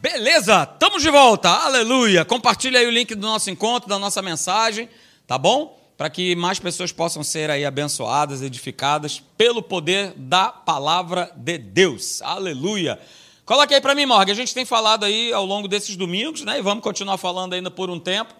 [0.00, 2.22] Beleza, estamos de volta, aleluia.
[2.22, 4.90] Compartilha aí o link do nosso encontro, da nossa mensagem,
[5.26, 5.78] tá bom?
[5.96, 12.20] Para que mais pessoas possam ser aí abençoadas, edificadas pelo poder da palavra de Deus,
[12.20, 13.00] aleluia.
[13.46, 16.58] Coloque aí para mim, Morgan, a gente tem falado aí ao longo desses domingos, né?
[16.58, 18.34] E vamos continuar falando ainda por um tempo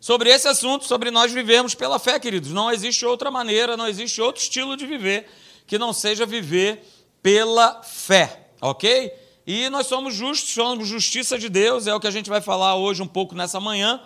[0.00, 2.50] sobre esse assunto, sobre nós vivermos pela fé, queridos.
[2.50, 5.30] Não existe outra maneira, não existe outro estilo de viver
[5.68, 6.84] que não seja viver
[7.22, 9.12] pela fé, ok?
[9.46, 12.74] E nós somos justos, somos justiça de Deus, é o que a gente vai falar
[12.74, 14.02] hoje um pouco nessa manhã.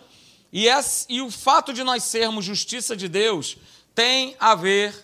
[0.52, 3.56] E, esse, e o fato de nós sermos justiça de Deus
[3.94, 4.94] tem a ver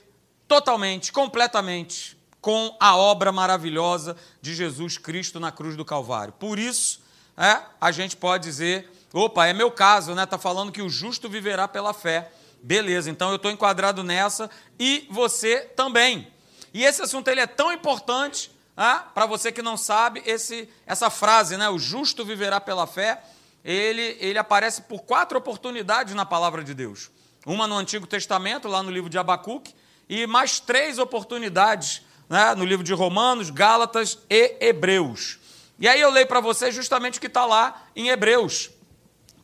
[0.46, 6.32] totalmente, completamente com a obra maravilhosa de Jesus Cristo na cruz do Calvário.
[6.34, 7.00] Por isso,
[7.36, 10.24] é, a gente pode dizer, opa, é meu caso, né?
[10.24, 12.30] Está falando que o justo viverá pela fé.
[12.62, 16.28] Beleza, então eu estou enquadrado nessa e você também.
[16.74, 21.08] E esse assunto ele é tão importante ah, Para você que não sabe, esse, essa
[21.08, 23.22] frase, né, o justo viverá pela fé,
[23.64, 27.10] ele, ele aparece por quatro oportunidades na palavra de Deus.
[27.46, 29.74] Uma no Antigo Testamento, lá no livro de Abacuque,
[30.08, 35.38] e mais três oportunidades né, no livro de Romanos, Gálatas e Hebreus.
[35.78, 38.70] E aí eu leio para você justamente o que está lá em Hebreus,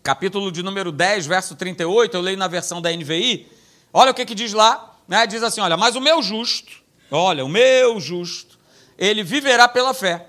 [0.03, 3.51] capítulo de número 10, verso 38, eu leio na versão da NVI.
[3.93, 5.27] Olha o que, que diz lá, né?
[5.27, 6.73] diz assim: olha, mas o meu justo,
[7.11, 8.52] olha, o meu justo,
[8.99, 10.29] ele viverá pela fé.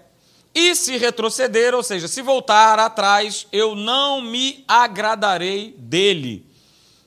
[0.56, 6.46] E se retroceder, ou seja, se voltar atrás, eu não me agradarei dele.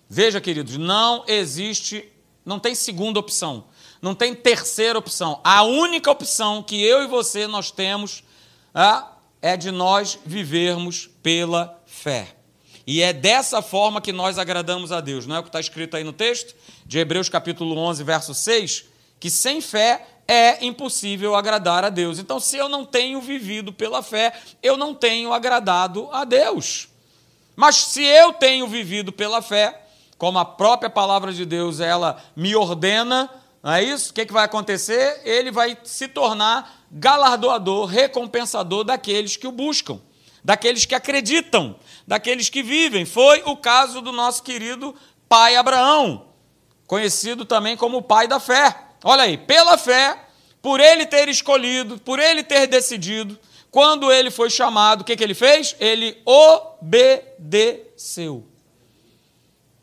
[0.09, 2.09] Veja, queridos, não existe,
[2.45, 3.65] não tem segunda opção,
[4.03, 5.41] não tem terceira opção.
[5.45, 8.25] A única opção que eu e você nós temos
[8.75, 12.35] ah, é de nós vivermos pela fé.
[12.87, 15.27] E é dessa forma que nós agradamos a Deus.
[15.27, 16.55] Não é o que está escrito aí no texto
[16.85, 18.85] de Hebreus capítulo 11, verso 6?
[19.19, 22.19] Que sem fé é impossível agradar a Deus.
[22.19, 24.33] Então, se eu não tenho vivido pela fé,
[24.63, 26.89] eu não tenho agradado a Deus.
[27.55, 29.83] Mas se eu tenho vivido pela fé,
[30.19, 33.31] como a própria palavra de Deus ela me ordena,
[33.63, 34.11] não é isso?
[34.11, 35.20] O que, que vai acontecer?
[35.25, 40.01] Ele vai se tornar galardoador, recompensador daqueles que o buscam,
[40.45, 41.77] daqueles que acreditam,
[42.07, 43.05] daqueles que vivem.
[43.05, 44.95] Foi o caso do nosso querido
[45.29, 46.27] pai Abraão,
[46.86, 48.86] conhecido também como o pai da fé.
[49.08, 50.18] Olha aí, pela fé,
[50.61, 53.39] por ele ter escolhido, por ele ter decidido,
[53.70, 55.77] quando ele foi chamado, o que, que ele fez?
[55.78, 56.84] Ele obedeceu.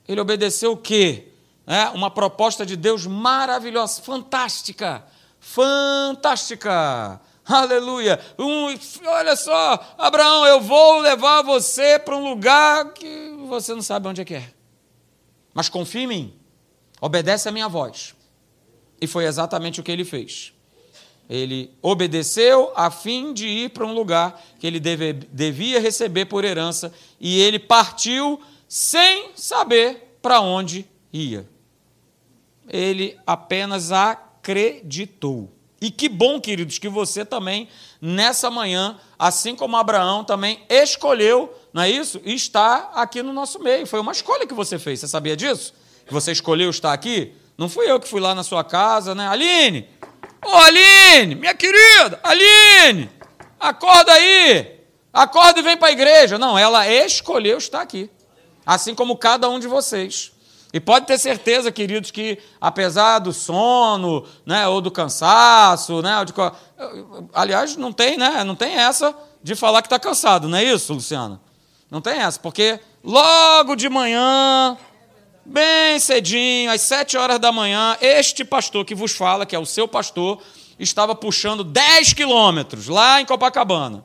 [0.05, 1.29] Ele obedeceu o quê?
[1.65, 5.05] É uma proposta de Deus maravilhosa, fantástica,
[5.39, 7.21] fantástica.
[7.47, 8.19] Aleluia.
[8.37, 14.05] Um, olha só, Abraão, eu vou levar você para um lugar que você não sabe
[14.09, 14.51] onde é que é.
[15.53, 16.37] Mas confia em mim.
[16.99, 18.13] Obedece a minha voz.
[18.99, 20.53] E foi exatamente o que ele fez.
[21.29, 26.43] Ele obedeceu a fim de ir para um lugar que ele deve, devia receber por
[26.43, 31.47] herança e ele partiu sem saber para onde ia.
[32.69, 35.51] Ele apenas acreditou.
[35.81, 37.67] E que bom, queridos, que você também,
[38.01, 42.21] nessa manhã, assim como Abraão, também escolheu, não é isso?
[42.23, 43.85] Está aqui no nosso meio.
[43.85, 45.01] Foi uma escolha que você fez.
[45.01, 45.73] Você sabia disso?
[46.09, 47.33] Você escolheu estar aqui?
[47.63, 49.25] Não fui eu que fui lá na sua casa, né?
[49.25, 49.87] Aline!
[50.45, 51.33] Ô, Aline!
[51.33, 52.19] Minha querida!
[52.21, 53.09] Aline!
[53.57, 54.81] Acorda aí!
[55.13, 56.37] Acorda e vem para a igreja.
[56.37, 58.09] Não, ela escolheu estar aqui.
[58.65, 60.33] Assim como cada um de vocês.
[60.73, 66.33] E pode ter certeza, queridos, que apesar do sono, né, ou do cansaço, né, de...
[67.33, 70.93] aliás, não tem, né, não tem essa de falar que está cansado, não é isso,
[70.93, 71.39] Luciana?
[71.89, 74.77] Não tem essa, porque logo de manhã
[75.45, 79.65] bem cedinho, às sete horas da manhã, este pastor que vos fala, que é o
[79.65, 80.41] seu pastor,
[80.79, 84.03] estava puxando 10 quilômetros lá em Copacabana.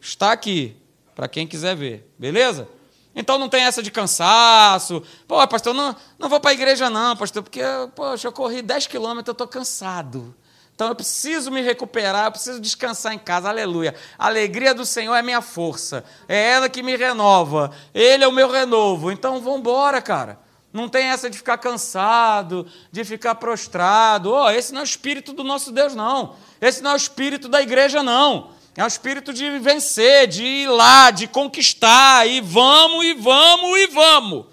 [0.00, 0.76] Está aqui,
[1.14, 2.68] para quem quiser ver, beleza?
[3.14, 5.02] Então não tem essa de cansaço.
[5.26, 7.62] Pô, pastor, não, não vou para a igreja não, pastor, porque,
[7.94, 10.34] poxa, eu corri 10 quilômetros, eu estou cansado.
[10.74, 13.48] Então eu preciso me recuperar, eu preciso descansar em casa.
[13.48, 13.94] Aleluia.
[14.18, 16.04] A alegria do Senhor é minha força.
[16.28, 17.70] É ela que me renova.
[17.94, 19.10] Ele é o meu renovo.
[19.10, 20.38] Então vamos embora, cara.
[20.72, 24.32] Não tem essa de ficar cansado, de ficar prostrado.
[24.32, 26.36] Oh, esse não é o espírito do nosso Deus, não.
[26.60, 28.50] Esse não é o espírito da igreja, não.
[28.76, 32.26] É o espírito de vencer, de ir lá, de conquistar.
[32.26, 34.46] E vamos, e vamos, e vamos.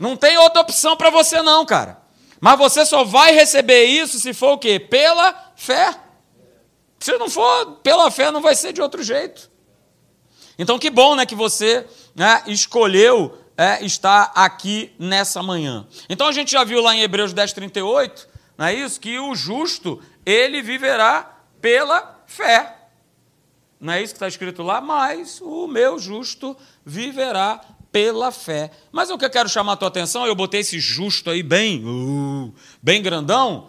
[0.00, 2.02] Não tem outra opção para você, não, cara.
[2.40, 4.80] Mas você só vai receber isso se for o quê?
[4.80, 5.94] Pela fé.
[6.98, 9.50] Se não for pela fé, não vai ser de outro jeito.
[10.58, 15.86] Então, que bom né, que você né, escolheu é, está aqui nessa manhã.
[16.08, 19.00] Então a gente já viu lá em Hebreus 10, 38, não é isso?
[19.00, 22.76] Que o justo, ele viverá pela fé.
[23.80, 24.80] Não é isso que está escrito lá?
[24.80, 27.60] Mas o meu justo viverá
[27.92, 28.70] pela fé.
[28.90, 31.82] Mas o que eu quero chamar a tua atenção, eu botei esse justo aí bem,
[31.84, 33.68] uh, bem grandão,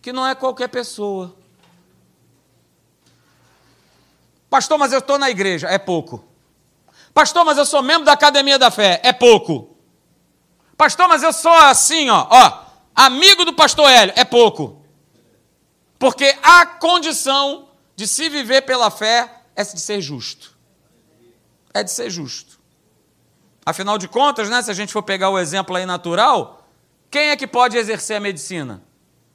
[0.00, 1.34] que não é qualquer pessoa.
[4.50, 5.68] Pastor, mas eu estou na igreja.
[5.68, 6.27] É pouco.
[7.18, 9.00] Pastor, mas eu sou membro da academia da fé.
[9.02, 9.76] É pouco.
[10.76, 12.62] Pastor, mas eu sou assim, ó, ó,
[12.94, 14.14] amigo do pastor Hélio.
[14.16, 14.84] É pouco.
[15.98, 20.56] Porque a condição de se viver pela fé é de ser justo.
[21.74, 22.60] É de ser justo.
[23.66, 26.68] Afinal de contas, né, se a gente for pegar o exemplo aí natural,
[27.10, 28.80] quem é que pode exercer a medicina?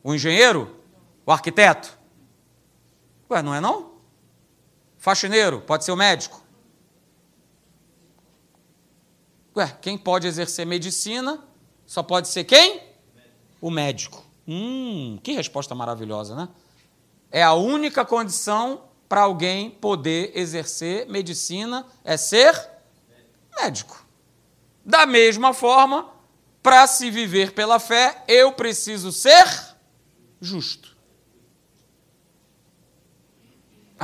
[0.01, 0.79] O engenheiro?
[1.25, 2.00] O arquiteto?
[3.29, 3.91] Ué, não é não?
[4.97, 6.43] Faxineiro, pode ser o médico.
[9.55, 11.44] Ué, quem pode exercer medicina
[11.85, 12.81] só pode ser quem?
[13.61, 14.23] O médico.
[14.47, 16.50] Hum, que resposta maravilhosa, né?
[17.31, 22.69] É a única condição para alguém poder exercer medicina é ser
[23.55, 24.05] médico.
[24.83, 26.09] Da mesma forma,
[26.61, 29.45] para se viver pela fé, eu preciso ser
[30.41, 30.93] justo.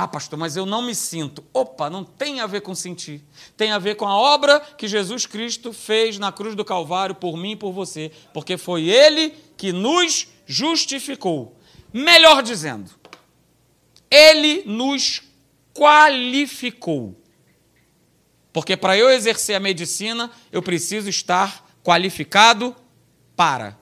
[0.02, 1.44] Ah, pastor, mas eu não me sinto.
[1.52, 3.22] Opa, não tem a ver com sentir.
[3.54, 7.36] Tem a ver com a obra que Jesus Cristo fez na cruz do Calvário por
[7.36, 8.10] mim e por você.
[8.32, 11.54] Porque foi Ele que nos justificou.
[11.92, 12.90] Melhor dizendo,
[14.10, 15.20] Ele nos
[15.74, 17.14] qualificou.
[18.54, 22.74] Porque para eu exercer a medicina, eu preciso estar qualificado
[23.36, 23.78] para.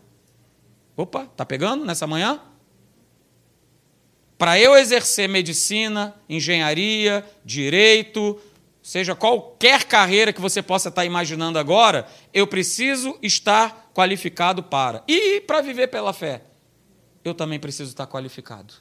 [0.96, 2.40] Opa, tá pegando nessa manhã?
[4.38, 8.40] Para eu exercer medicina, engenharia, direito,
[8.80, 15.02] seja qualquer carreira que você possa estar imaginando agora, eu preciso estar qualificado para.
[15.08, 16.42] E para viver pela fé,
[17.24, 18.74] eu também preciso estar qualificado.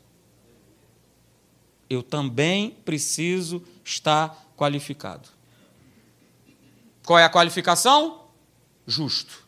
[1.90, 5.28] Eu também preciso estar qualificado.
[7.04, 8.28] Qual é a qualificação?
[8.86, 9.48] Justo.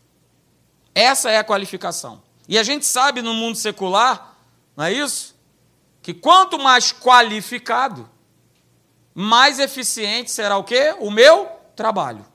[0.96, 2.24] Essa é a qualificação.
[2.48, 4.36] E a gente sabe no mundo secular,
[4.76, 5.39] não é isso?
[6.02, 8.10] Que quanto mais qualificado,
[9.14, 10.96] mais eficiente será o quê?
[11.00, 12.26] O meu trabalho.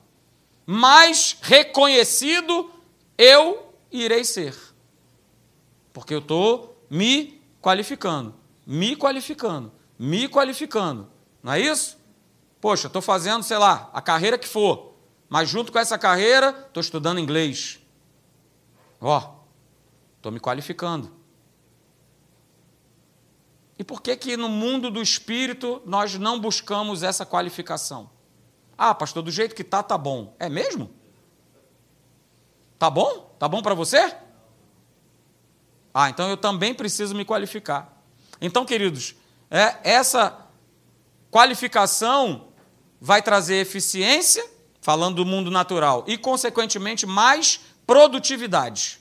[0.65, 2.71] Mais reconhecido
[3.17, 4.55] eu irei ser.
[5.93, 8.35] Porque eu estou me qualificando,
[8.65, 11.09] me qualificando, me qualificando.
[11.41, 11.97] Não é isso?
[12.59, 14.95] Poxa, estou fazendo, sei lá, a carreira que for,
[15.29, 17.79] mas junto com essa carreira, estou estudando inglês.
[18.99, 19.35] Ó,
[20.17, 21.11] estou me qualificando.
[23.77, 28.09] E por que que no mundo do espírito nós não buscamos essa qualificação?
[28.77, 30.35] Ah, pastor, do jeito que tá tá bom.
[30.39, 30.91] É mesmo?
[32.79, 33.35] Tá bom?
[33.37, 34.15] Tá bom para você?
[35.93, 38.01] Ah, então eu também preciso me qualificar.
[38.41, 39.15] Então, queridos,
[39.49, 40.45] é, essa
[41.31, 42.49] qualificação
[42.99, 44.45] vai trazer eficiência,
[44.81, 48.99] falando do mundo natural, e, consequentemente, mais produtividade.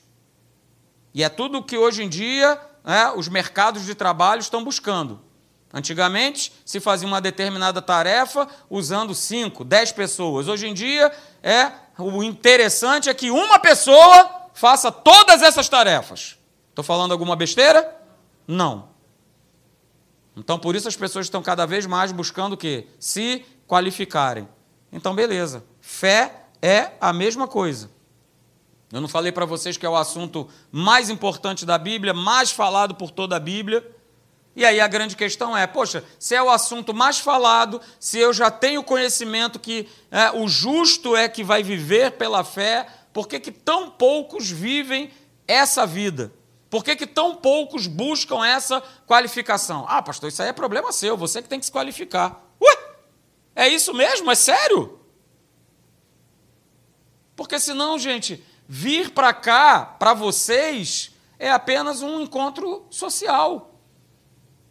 [1.12, 5.20] E é tudo que hoje em dia né, os mercados de trabalho estão buscando.
[5.72, 10.46] Antigamente, se fazia uma determinada tarefa usando 5, 10 pessoas.
[10.46, 11.10] Hoje em dia,
[11.42, 16.38] é o interessante é que uma pessoa faça todas essas tarefas.
[16.70, 18.00] Estou falando alguma besteira?
[18.46, 18.88] Não.
[20.36, 22.86] Então, por isso as pessoas estão cada vez mais buscando o quê?
[22.98, 24.48] Se qualificarem.
[24.92, 25.64] Então, beleza.
[25.80, 27.90] Fé é a mesma coisa.
[28.94, 32.94] Eu não falei para vocês que é o assunto mais importante da Bíblia, mais falado
[32.94, 33.84] por toda a Bíblia.
[34.54, 38.32] E aí a grande questão é: poxa, se é o assunto mais falado, se eu
[38.32, 43.40] já tenho conhecimento que é, o justo é que vai viver pela fé, por que,
[43.40, 45.10] que tão poucos vivem
[45.48, 46.32] essa vida?
[46.70, 49.86] Por que, que tão poucos buscam essa qualificação?
[49.88, 52.48] Ah, pastor, isso aí é problema seu, você que tem que se qualificar.
[52.62, 52.78] Ué,
[53.56, 54.30] é isso mesmo?
[54.30, 55.00] É sério?
[57.34, 63.78] Porque senão, gente, vir para cá, para vocês, é apenas um encontro social.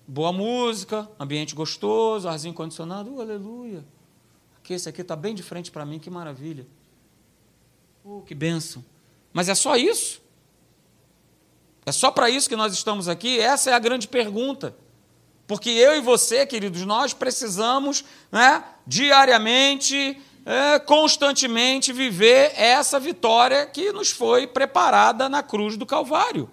[0.08, 3.86] Boa música, ambiente gostoso, arzinho condicionado, uh, aleluia.
[4.58, 6.68] Aqui, esse aqui está bem de frente para mim, que maravilha.
[8.04, 8.84] Oh, que bênção.
[9.32, 10.22] Mas é só isso?
[11.86, 13.40] É só para isso que nós estamos aqui?
[13.40, 14.76] Essa é a grande pergunta.
[15.48, 23.92] Porque eu e você, queridos, nós precisamos né, diariamente é, constantemente viver essa vitória que
[23.92, 26.50] nos foi preparada na cruz do Calvário.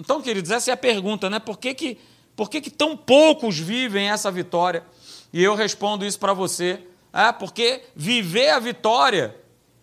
[0.00, 1.38] Então, queridos, essa é a pergunta, né?
[1.38, 1.98] Por que, que,
[2.36, 4.84] por que, que tão poucos vivem essa vitória?
[5.32, 6.82] E eu respondo isso para você.
[7.12, 9.34] É, porque viver a vitória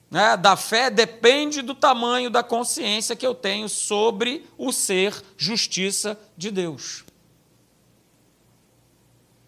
[0.10, 6.18] né, da fé depende do tamanho da consciência que eu tenho sobre o ser justiça
[6.38, 7.04] de Deus.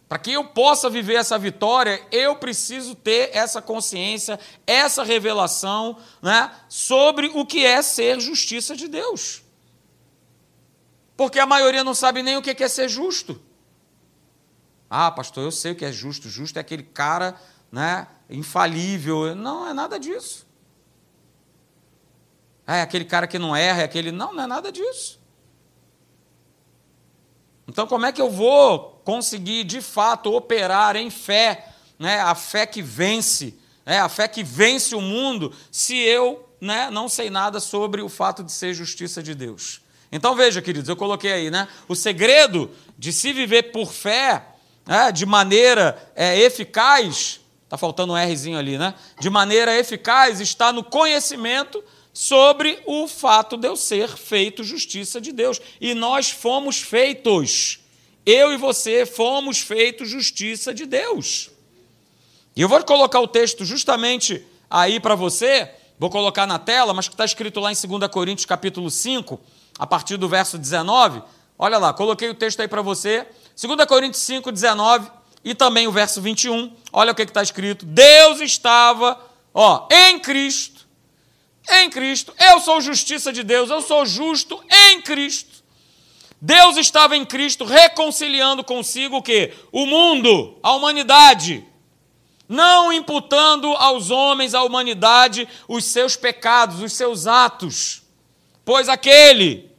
[0.07, 6.49] Para que eu possa viver essa vitória, eu preciso ter essa consciência, essa revelação né,
[6.69, 9.43] sobre o que é ser justiça de Deus.
[11.17, 13.41] Porque a maioria não sabe nem o que é ser justo.
[14.89, 16.29] Ah, pastor, eu sei o que é justo.
[16.29, 17.35] Justo é aquele cara
[17.69, 19.35] né, infalível.
[19.35, 20.47] Não é nada disso.
[22.65, 24.11] É aquele cara que não erra, é aquele.
[24.11, 25.19] Não, não é nada disso.
[27.67, 32.65] Então, como é que eu vou conseguir de fato operar em fé, né, a fé
[32.65, 37.61] que vence, né, a fé que vence o mundo, se eu né, não sei nada
[37.61, 39.79] sobre o fato de ser justiça de Deus?
[40.11, 41.69] Então veja, queridos, eu coloquei aí, né?
[41.87, 44.45] O segredo de se viver por fé,
[44.85, 48.93] né, de maneira é, eficaz, está faltando um Rzinho ali, né?
[49.21, 55.31] De maneira eficaz está no conhecimento sobre o fato de eu ser feito justiça de
[55.31, 55.61] Deus.
[55.79, 57.79] E nós fomos feitos,
[58.29, 61.49] eu e você fomos feitos justiça de Deus.
[62.55, 67.07] E eu vou colocar o texto justamente aí para você, vou colocar na tela, mas
[67.07, 69.39] que está escrito lá em 2 Coríntios capítulo 5,
[69.79, 71.23] a partir do verso 19.
[71.57, 73.25] Olha lá, coloquei o texto aí para você.
[73.59, 75.09] 2 Coríntios 5, 19
[75.43, 76.75] e também o verso 21.
[76.91, 77.85] Olha o que está escrito.
[77.85, 79.19] Deus estava
[79.53, 80.87] ó, em Cristo
[81.69, 82.33] em Cristo.
[82.39, 85.63] Eu sou justiça de Deus, eu sou justo em Cristo.
[86.39, 89.53] Deus estava em Cristo reconciliando consigo o quê?
[89.71, 91.65] O mundo, a humanidade.
[92.47, 98.03] Não imputando aos homens, à humanidade, os seus pecados, os seus atos.
[98.63, 99.71] Pois aquele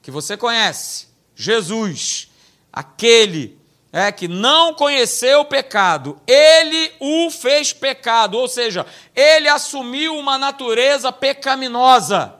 [0.00, 2.28] que você conhece, Jesus,
[2.72, 3.58] aquele
[3.92, 10.38] é que não conheceu o pecado, ele o fez pecado, ou seja, ele assumiu uma
[10.38, 12.39] natureza pecaminosa,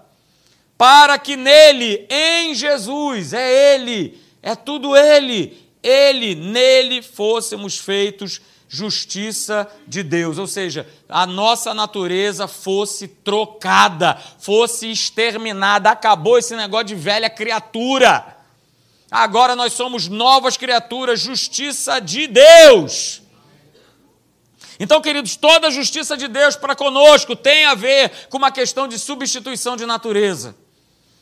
[0.81, 9.71] para que nele, em Jesus, é ele, é tudo ele, ele, nele fôssemos feitos justiça
[9.87, 16.95] de Deus, ou seja, a nossa natureza fosse trocada, fosse exterminada, acabou esse negócio de
[16.95, 18.39] velha criatura.
[19.11, 23.21] Agora nós somos novas criaturas, justiça de Deus.
[24.79, 28.89] Então, queridos, toda a justiça de Deus para conosco tem a ver com uma questão
[28.89, 30.57] de substituição de natureza.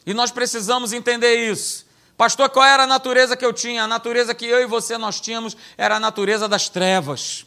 [0.06, 1.86] E nós precisamos entender isso.
[2.16, 3.84] Pastor, qual era a natureza que eu tinha?
[3.84, 7.46] A natureza que eu e você nós tínhamos era a natureza das trevas.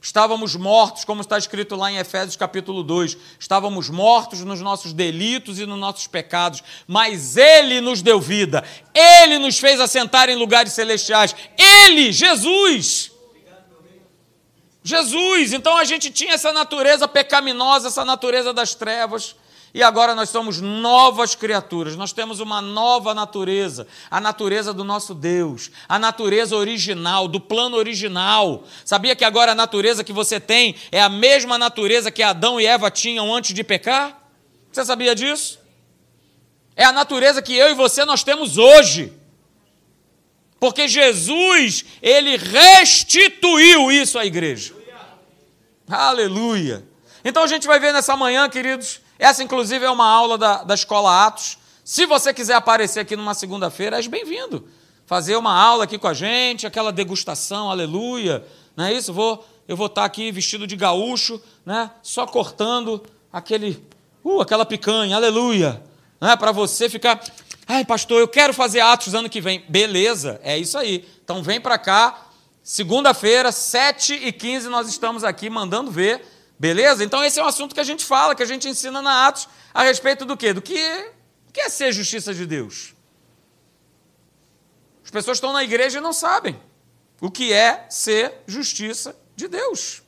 [0.00, 3.16] Estávamos mortos, como está escrito lá em Efésios capítulo 2.
[3.40, 8.62] Estávamos mortos nos nossos delitos e nos nossos pecados, mas Ele nos deu vida.
[8.94, 11.34] Ele nos fez assentar em lugares celestiais.
[11.58, 13.10] Ele, Jesus.
[14.82, 15.54] Jesus.
[15.54, 19.34] Então a gente tinha essa natureza pecaminosa, essa natureza das trevas
[19.74, 25.12] e agora nós somos novas criaturas, nós temos uma nova natureza, a natureza do nosso
[25.12, 28.62] Deus, a natureza original, do plano original.
[28.84, 32.66] Sabia que agora a natureza que você tem é a mesma natureza que Adão e
[32.66, 34.22] Eva tinham antes de pecar?
[34.70, 35.58] Você sabia disso?
[36.76, 39.12] É a natureza que eu e você nós temos hoje.
[40.60, 44.72] Porque Jesus, ele restituiu isso à igreja.
[45.88, 46.86] Aleluia.
[47.24, 50.74] Então a gente vai ver nessa manhã, queridos, essa, inclusive, é uma aula da, da
[50.74, 51.58] Escola Atos.
[51.84, 54.66] Se você quiser aparecer aqui numa segunda-feira, és bem-vindo.
[55.06, 58.44] Fazer uma aula aqui com a gente, aquela degustação, aleluia.
[58.76, 59.12] Não é isso?
[59.12, 61.90] Vou, eu vou estar aqui vestido de gaúcho, né?
[62.02, 63.02] só cortando
[63.32, 63.82] aquele,
[64.24, 65.82] uh, aquela picanha, aleluia.
[66.20, 66.34] Né?
[66.36, 67.22] Para você ficar,
[67.68, 69.62] ai, pastor, eu quero fazer Atos ano que vem.
[69.68, 71.06] Beleza, é isso aí.
[71.22, 72.28] Então vem para cá,
[72.62, 76.33] segunda-feira, 7h15, nós estamos aqui mandando ver
[76.64, 77.04] Beleza?
[77.04, 79.46] Então esse é um assunto que a gente fala, que a gente ensina na Atos
[79.74, 80.54] a respeito do quê?
[80.54, 81.10] Do que,
[81.52, 82.94] que é ser justiça de Deus.
[85.04, 86.58] As pessoas estão na igreja e não sabem
[87.20, 90.02] o que é ser justiça de Deus.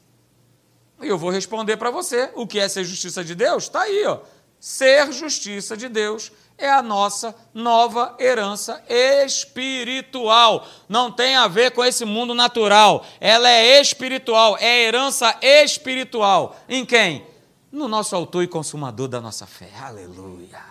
[1.02, 3.64] E eu vou responder para você: o que é ser justiça de Deus?
[3.64, 4.20] Está aí, ó.
[4.58, 10.66] Ser justiça de Deus é a nossa nova herança espiritual.
[10.88, 13.04] Não tem a ver com esse mundo natural.
[13.20, 16.56] Ela é espiritual, é herança espiritual.
[16.68, 17.26] Em quem?
[17.70, 19.70] No nosso autor e consumador da nossa fé.
[19.80, 20.64] Aleluia.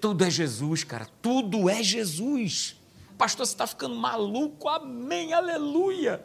[0.00, 1.08] Tudo é Jesus, cara.
[1.22, 2.76] Tudo é Jesus.
[3.16, 4.68] Pastor, você está ficando maluco?
[4.68, 6.22] Amém, aleluia.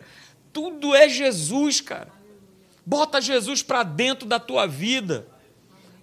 [0.51, 2.11] Tudo é Jesus, cara.
[2.85, 5.27] Bota Jesus para dentro da tua vida.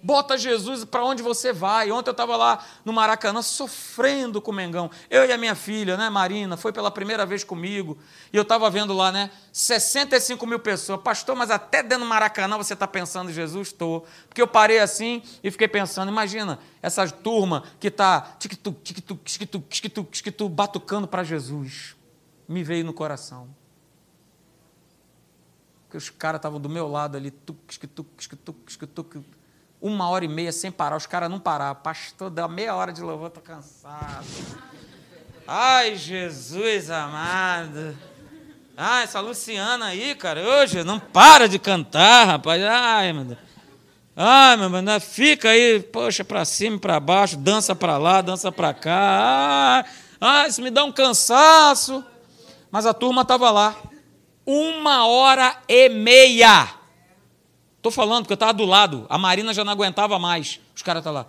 [0.03, 1.91] Bota Jesus para onde você vai.
[1.91, 4.89] Ontem eu estava lá no Maracanã sofrendo com o Mengão.
[5.09, 7.97] Eu e a minha filha, né, Marina, foi pela primeira vez comigo.
[8.33, 11.01] E eu estava vendo lá, né, 65 mil pessoas.
[11.01, 13.67] Pastor, mas até dentro do Maracanã você está pensando em Jesus?
[13.67, 14.07] Estou.
[14.27, 19.67] Porque eu parei assim e fiquei pensando, imagina essa turma que está tic-tuc, tic-tuc, tic-tuc,
[19.69, 21.95] tic-tuc, tic-tuc, batucando para Jesus.
[22.47, 23.47] me veio no coração.
[25.91, 29.23] Que os caras estavam do meu lado ali, tuc, tuc, tuc, tuc,
[29.81, 31.75] uma hora e meia sem parar, os caras não pararam.
[31.75, 34.25] Pastor, deu meia hora de louvor, tô cansado.
[35.47, 37.97] Ai, Jesus amado.
[38.77, 42.61] Ah, essa Luciana aí, cara, hoje não para de cantar, rapaz.
[42.63, 43.39] Ai, meu Deus.
[44.15, 48.73] Ai, meu Deus, fica aí, poxa, para cima, para baixo, dança para lá, dança para
[48.73, 49.85] cá.
[50.19, 52.05] Ah, isso me dá um cansaço.
[52.69, 53.75] Mas a turma estava lá.
[54.45, 56.80] Uma hora e meia.
[57.81, 59.07] Estou falando que eu estava do lado.
[59.09, 60.61] A Marina já não aguentava mais.
[60.75, 61.25] Os caras tá lá.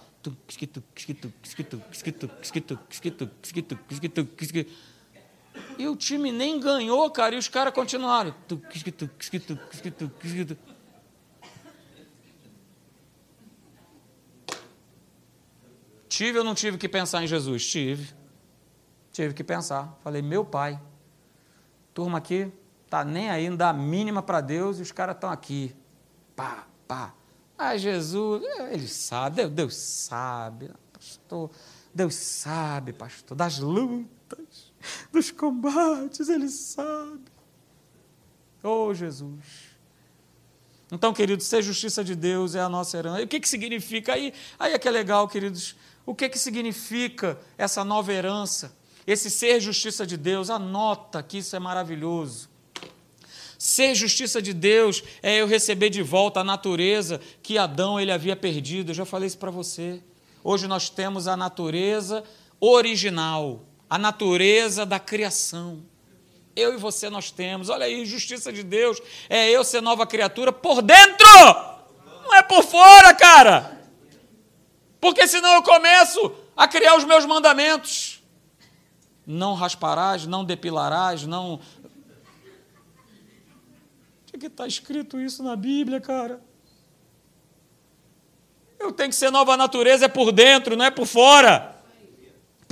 [5.78, 8.34] E o time nem ganhou, cara, e os caras continuaram.
[16.06, 17.66] Tive ou não tive que pensar em Jesus?
[17.66, 18.12] Tive.
[19.10, 19.98] Tive que pensar.
[20.04, 20.78] Falei, meu pai,
[21.94, 22.52] turma aqui
[22.90, 25.74] tá nem aí, não dá a mínima para Deus e os caras estão aqui.
[26.34, 27.14] Pá, pá.
[27.56, 31.50] Ah, Jesus, ele sabe, Deus, Deus sabe, pastor.
[31.94, 34.72] Deus sabe, pastor, das lutas
[35.12, 37.30] dos combates, Ele sabe.
[38.62, 39.72] Oh, Jesus.
[40.90, 43.20] Então, queridos, ser justiça de Deus é a nossa herança.
[43.20, 44.14] E o que, que significa?
[44.14, 45.76] Aí, aí é que é legal, queridos.
[46.04, 48.74] O que, que significa essa nova herança?
[49.06, 52.48] Esse ser justiça de Deus, anota que isso é maravilhoso.
[53.62, 58.34] Ser justiça de Deus é eu receber de volta a natureza que Adão ele havia
[58.34, 58.90] perdido.
[58.90, 60.02] Eu já falei isso para você.
[60.42, 62.24] Hoje nós temos a natureza
[62.58, 65.82] original a natureza da criação.
[66.56, 67.68] Eu e você nós temos.
[67.68, 71.26] Olha aí, justiça de Deus é eu ser nova criatura por dentro,
[72.24, 73.82] não é por fora, cara.
[74.98, 78.22] Porque senão eu começo a criar os meus mandamentos.
[79.26, 81.60] Não rasparás, não depilarás, não.
[84.42, 86.42] Que está escrito isso na Bíblia, cara?
[88.76, 91.72] Eu tenho que ser nova natureza é por dentro, não é por fora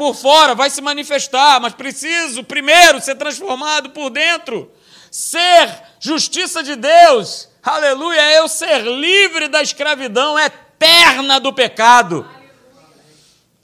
[0.00, 4.72] por fora vai se manifestar, mas preciso primeiro ser transformado por dentro.
[5.10, 12.26] Ser justiça de Deus, aleluia, é eu ser livre da escravidão eterna do pecado.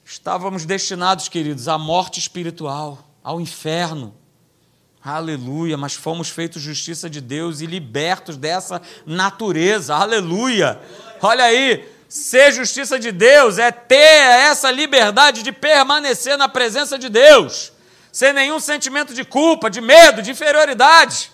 [0.05, 4.15] Estávamos destinados, queridos, à morte espiritual, ao inferno.
[5.09, 9.95] Aleluia, mas fomos feitos justiça de Deus e libertos dessa natureza.
[9.95, 10.79] Aleluia.
[11.21, 17.09] Olha aí, Ser justiça de Deus é ter essa liberdade de permanecer na presença de
[17.09, 17.73] Deus,
[18.13, 21.29] sem nenhum sentimento de culpa, de medo, de inferioridade.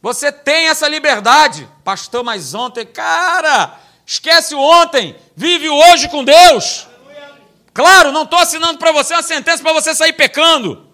[0.00, 1.68] Você tem essa liberdade.
[1.84, 6.86] Pastor, mas ontem, cara, esquece o ontem, vive o hoje com Deus.
[7.74, 10.87] Claro, não estou assinando para você uma sentença para você sair pecando.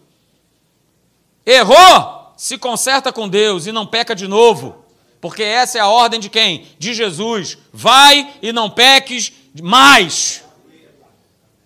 [1.47, 2.33] Errou?
[2.37, 4.85] Se conserta com Deus e não peca de novo.
[5.21, 6.67] Porque essa é a ordem de quem?
[6.79, 7.57] De Jesus.
[7.73, 10.45] Vai e não peques mais.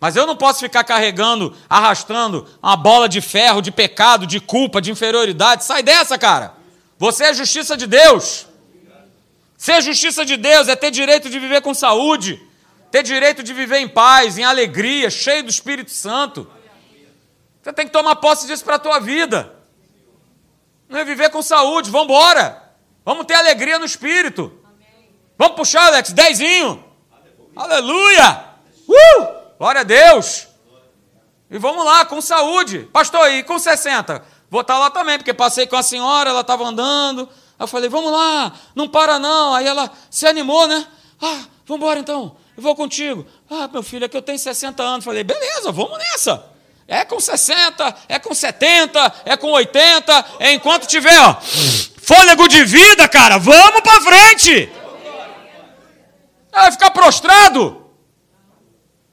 [0.01, 4.81] Mas eu não posso ficar carregando, arrastando uma bola de ferro, de pecado, de culpa,
[4.81, 5.65] de inferioridade.
[5.65, 6.55] Sai dessa, cara.
[6.99, 8.47] Você é justiça de Deus.
[9.57, 12.41] Ser justiça de Deus é ter direito de viver com saúde,
[12.93, 16.49] ter direito de viver em paz, em alegria, cheio do Espírito Santo.
[17.61, 19.58] Você tem que tomar posse disso para a tua vida.
[21.05, 22.63] Viver com saúde, vamos embora.
[23.05, 24.53] Vamos ter alegria no espírito.
[25.37, 26.85] Vamos puxar, Alex, dezinho.
[27.55, 28.45] Aleluia.
[28.89, 29.57] Uh!
[29.59, 30.49] Glória a Deus.
[31.51, 32.89] E vamos lá, com saúde.
[32.93, 34.23] Pastor, e com 60?
[34.51, 37.29] Vou estar lá também, porque passei com a senhora, ela estava andando.
[37.59, 39.55] Eu falei, vamos lá, não para não.
[39.55, 40.87] Aí ela se animou, né?
[41.21, 43.27] Ah, vamos embora então, eu vou contigo.
[43.51, 45.05] Ah, meu filho, é que eu tenho 60 anos.
[45.05, 46.58] Falei, beleza, vamos nessa.
[46.91, 51.37] É com 60, é com 70, é com 80, é enquanto tiver, ó,
[52.03, 54.73] fôlego de vida, cara, vamos para frente.
[56.51, 57.85] Vai ficar prostrado?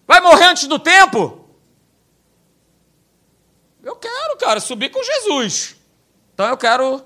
[0.08, 1.50] Vai morrer antes do tempo?
[3.84, 5.76] Eu quero, cara, subir com Jesus.
[6.34, 7.04] Então eu quero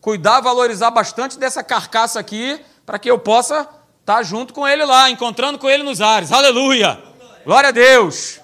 [0.00, 3.68] cuidar, valorizar bastante dessa carcaça aqui, para que eu possa
[4.00, 6.32] estar junto com ele lá, encontrando com ele nos ares.
[6.32, 7.00] Aleluia!
[7.44, 8.40] Glória a Deus!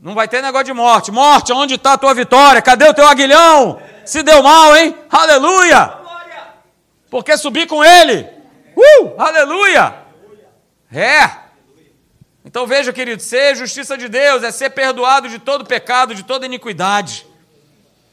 [0.00, 1.10] Não vai ter negócio de morte.
[1.10, 2.62] Morte, onde está a tua vitória?
[2.62, 3.80] Cadê o teu aguilhão?
[4.04, 4.96] Se deu mal, hein?
[5.10, 5.98] Aleluia!
[7.10, 8.26] Porque subir com ele.
[8.76, 9.14] Uh!
[9.18, 9.94] Aleluia!
[10.92, 11.48] É.
[12.44, 16.46] Então veja, querido, ser justiça de Deus é ser perdoado de todo pecado, de toda
[16.46, 17.26] iniquidade.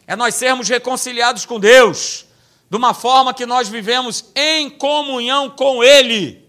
[0.07, 2.25] É nós sermos reconciliados com Deus,
[2.69, 6.44] de uma forma que nós vivemos em comunhão com Ele.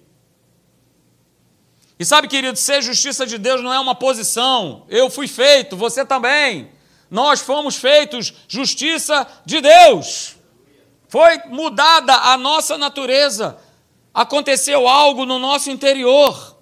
[1.99, 4.85] E sabe, querido, ser justiça de Deus não é uma posição.
[4.89, 6.71] Eu fui feito, você também.
[7.11, 10.37] Nós fomos feitos justiça de Deus.
[11.09, 13.59] Foi mudada a nossa natureza.
[14.13, 16.57] Aconteceu algo no nosso interior.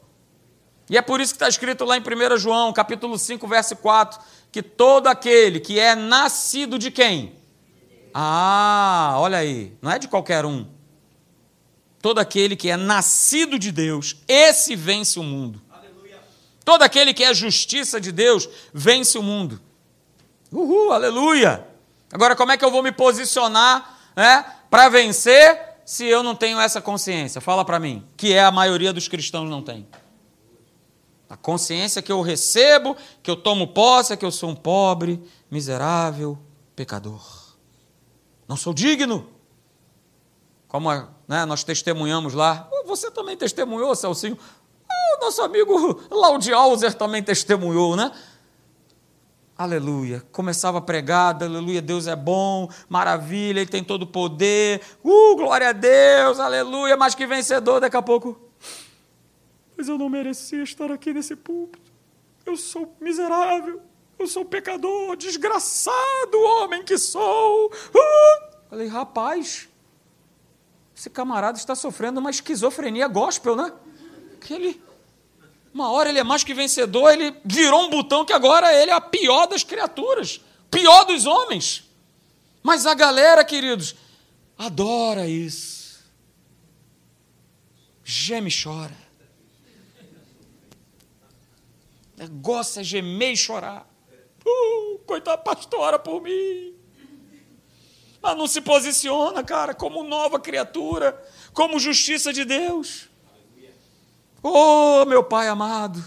[0.89, 4.21] E é por isso que está escrito lá em 1 João, capítulo 5, verso 4,
[4.53, 7.37] que todo aquele que é nascido de quem?
[8.13, 10.67] Ah, olha aí, não é de qualquer um.
[12.05, 15.63] Todo aquele que é nascido de Deus, esse vence o mundo.
[15.71, 16.21] Aleluia.
[16.63, 19.59] Todo aquele que é justiça de Deus, vence o mundo.
[20.53, 21.67] Uhul, aleluia!
[22.13, 26.61] Agora, como é que eu vou me posicionar né, para vencer se eu não tenho
[26.61, 27.41] essa consciência?
[27.41, 29.89] Fala para mim, que é a maioria dos cristãos não tem.
[31.27, 35.23] A consciência que eu recebo, que eu tomo posse, é que eu sou um pobre,
[35.51, 36.39] miserável,
[36.77, 37.55] pecador.
[38.47, 39.27] Não sou digno.
[40.69, 40.91] Como
[41.27, 42.69] né, nós testemunhamos lá.
[42.87, 44.39] Você também testemunhou, Celcinho?
[44.89, 48.13] Ah, o nosso amigo Laudialzer também testemunhou, né?
[49.57, 50.21] Aleluia.
[50.33, 55.69] Começava a pregar, aleluia, Deus é bom, maravilha, Ele tem todo o poder, uh, glória
[55.69, 58.37] a Deus, aleluia, mais que vencedor, daqui a pouco.
[59.77, 61.93] Mas eu não merecia estar aqui nesse púlpito.
[62.45, 63.81] Eu sou miserável,
[64.19, 67.67] eu sou pecador, desgraçado homem que sou.
[67.67, 68.55] Uh!
[68.69, 69.69] Falei, rapaz,
[70.97, 73.73] esse camarada está sofrendo uma esquizofrenia gospel, né?
[74.41, 74.83] Que ele
[75.75, 78.95] uma hora ele é mais que vencedor, ele virou um botão que agora ele é
[78.95, 81.83] a pior das criaturas, pior dos homens.
[82.63, 83.97] Mas a galera, queridos,
[84.57, 86.05] adora isso.
[88.05, 88.97] Geme e chora.
[92.41, 93.91] Gosta de gemer e chorar.
[94.47, 96.75] Uh, coitada, pastora por mim.
[98.25, 103.11] Mas não se posiciona, cara, como nova criatura, como justiça de Deus.
[104.43, 106.03] Oh, meu Pai amado,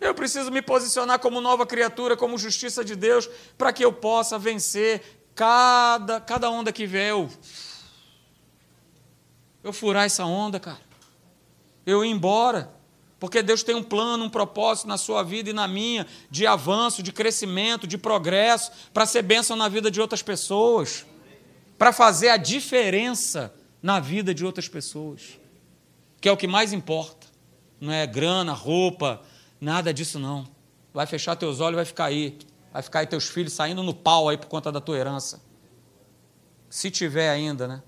[0.00, 4.40] eu preciso me posicionar como nova criatura, como justiça de Deus, para que eu possa
[4.40, 7.10] vencer cada, cada onda que vier.
[7.10, 7.30] Eu,
[9.62, 10.82] eu furar essa onda, cara.
[11.86, 12.75] Eu ir embora.
[13.18, 17.02] Porque Deus tem um plano, um propósito na sua vida e na minha, de avanço,
[17.02, 21.06] de crescimento, de progresso, para ser bênção na vida de outras pessoas,
[21.78, 25.38] para fazer a diferença na vida de outras pessoas
[26.26, 27.26] que é o que mais importa.
[27.80, 29.22] Não é grana, roupa,
[29.60, 30.44] nada disso não.
[30.92, 32.36] Vai fechar teus olhos e vai ficar aí.
[32.72, 35.40] Vai ficar aí teus filhos saindo no pau aí por conta da tua herança.
[36.68, 37.82] Se tiver ainda, né?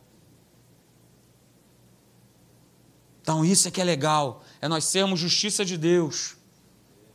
[3.21, 6.37] Então isso é que é legal, é nós sermos justiça de Deus.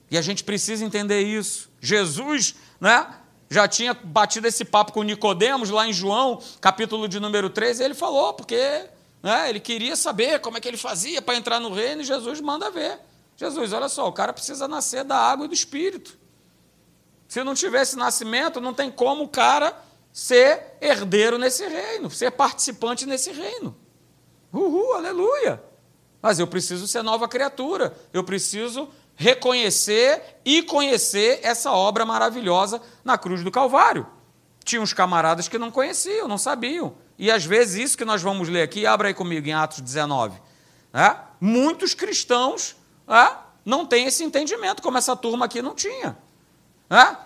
[0.10, 1.70] E a gente precisa entender isso.
[1.82, 3.16] Jesus, né?
[3.50, 7.86] Já tinha batido esse papo com Nicodemos lá em João, capítulo de número 13, e
[7.86, 8.90] ele falou, porque
[9.24, 9.50] né?
[9.50, 12.70] Ele queria saber como é que ele fazia para entrar no reino e Jesus manda
[12.70, 13.00] ver.
[13.38, 16.20] Jesus, olha só, o cara precisa nascer da água e do espírito.
[17.30, 19.74] Se não tivesse nascimento, não tem como o cara
[20.12, 23.76] ser herdeiro nesse reino, ser participante nesse reino.
[24.52, 25.64] Uhul, aleluia!
[26.24, 33.18] Mas eu preciso ser nova criatura, eu preciso reconhecer e conhecer essa obra maravilhosa na
[33.18, 34.08] cruz do Calvário.
[34.64, 36.96] Tinha uns camaradas que não conheciam, não sabiam.
[37.20, 40.42] E às vezes isso que nós vamos ler aqui, abra aí comigo em Atos 19.
[40.94, 41.20] Né?
[41.42, 46.18] Muitos cristãos né, não têm esse entendimento, como essa turma aqui não tinha.
[46.90, 47.18] Né?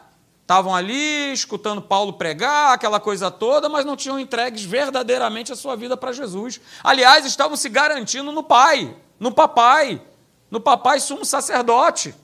[0.47, 5.75] Estavam ali escutando Paulo pregar, aquela coisa toda, mas não tinham entregues verdadeiramente a sua
[5.75, 6.61] vida para Jesus.
[6.81, 10.01] Aliás, estavam se garantindo no Pai, no Papai,
[10.49, 12.15] no Papai sumo sacerdote.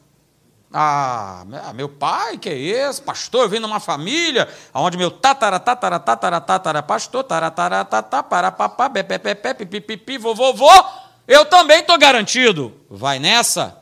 [0.71, 1.43] Ah,
[1.75, 3.01] meu pai, que é esse?
[3.01, 8.49] Pastor, eu vim numa família onde meu tatara, tatara, tatara, tatara, pastor, taratara, tatá, para,
[8.53, 10.71] papá, bepepepé, pipipipi, vovô,
[11.27, 12.73] eu também estou garantido.
[12.89, 13.77] Vai nessa.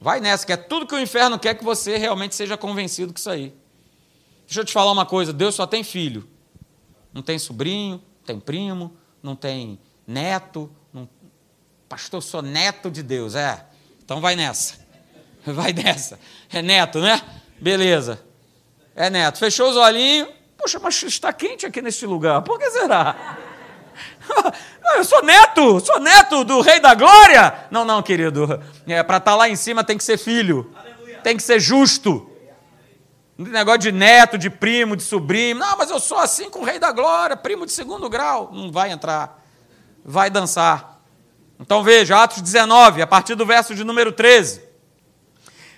[0.00, 3.18] Vai nessa, que é tudo que o inferno quer que você realmente seja convencido com
[3.18, 3.59] isso aí.
[4.50, 6.28] Deixa eu te falar uma coisa, Deus só tem filho.
[7.14, 10.68] Não tem sobrinho, não tem primo, não tem neto.
[10.92, 11.08] Não...
[11.88, 13.64] Pastor, sou neto de Deus, é.
[14.04, 14.74] Então vai nessa.
[15.46, 16.18] Vai dessa.
[16.52, 17.22] É neto, né?
[17.60, 18.22] Beleza.
[18.94, 19.38] É neto.
[19.38, 20.28] Fechou os olhinhos.
[20.58, 22.42] Poxa, mas está quente aqui neste lugar.
[22.42, 23.38] Por que será?
[24.96, 27.68] Eu sou neto, sou neto do Rei da Glória.
[27.70, 28.60] Não, não, querido.
[28.86, 30.74] É, Para estar tá lá em cima tem que ser filho.
[31.22, 32.29] Tem que ser justo.
[33.48, 35.56] Negócio de neto, de primo, de sobrinho.
[35.56, 38.50] Não, mas eu sou assim com o Rei da Glória, primo de segundo grau.
[38.52, 39.42] Não vai entrar.
[40.04, 41.00] Vai dançar.
[41.58, 44.62] Então veja, Atos 19, a partir do verso de número 13.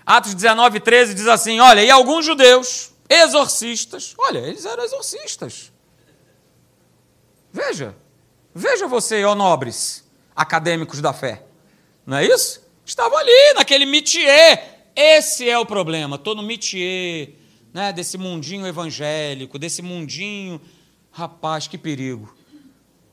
[0.04, 5.72] Atos 19, 13 diz assim: Olha, e alguns judeus, exorcistas, olha, eles eram exorcistas.
[7.52, 7.94] Veja,
[8.52, 11.44] veja você, ó nobres, acadêmicos da fé,
[12.04, 12.60] não é isso?
[12.84, 14.90] Estavam ali, naquele métier.
[14.94, 16.16] Esse é o problema.
[16.16, 17.34] Estou no métier,
[17.72, 20.60] né, desse mundinho evangélico, desse mundinho.
[21.10, 22.34] Rapaz, que perigo.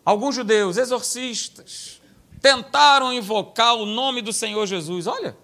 [0.04, 2.02] Alguns judeus, exorcistas,
[2.42, 5.08] tentaram invocar o nome do Senhor Jesus.
[5.08, 5.38] Olha,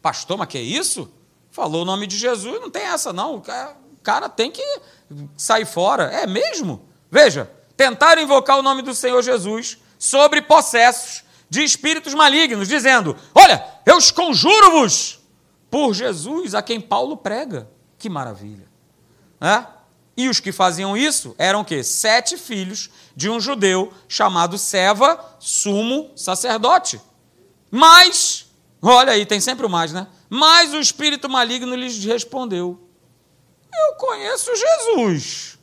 [0.00, 1.10] pastor, mas que é isso?
[1.50, 3.36] Falou o nome de Jesus, não tem essa não.
[3.36, 3.42] O
[4.02, 4.64] cara tem que
[5.36, 6.04] sair fora.
[6.04, 6.84] É mesmo?
[7.10, 13.64] Veja, tentaram invocar o nome do Senhor Jesus sobre possessos de espíritos malignos, dizendo: Olha,
[13.84, 15.20] eu os conjuro-vos
[15.70, 17.68] por Jesus a quem Paulo prega.
[18.02, 18.66] Que maravilha.
[19.40, 19.64] É?
[20.16, 21.84] E os que faziam isso eram o quê?
[21.84, 27.00] Sete filhos de um judeu chamado Seva, sumo sacerdote.
[27.70, 28.50] Mas,
[28.82, 30.08] olha aí, tem sempre o mais, né?
[30.28, 32.88] Mas o espírito maligno lhes respondeu:
[33.72, 35.60] Eu conheço Jesus.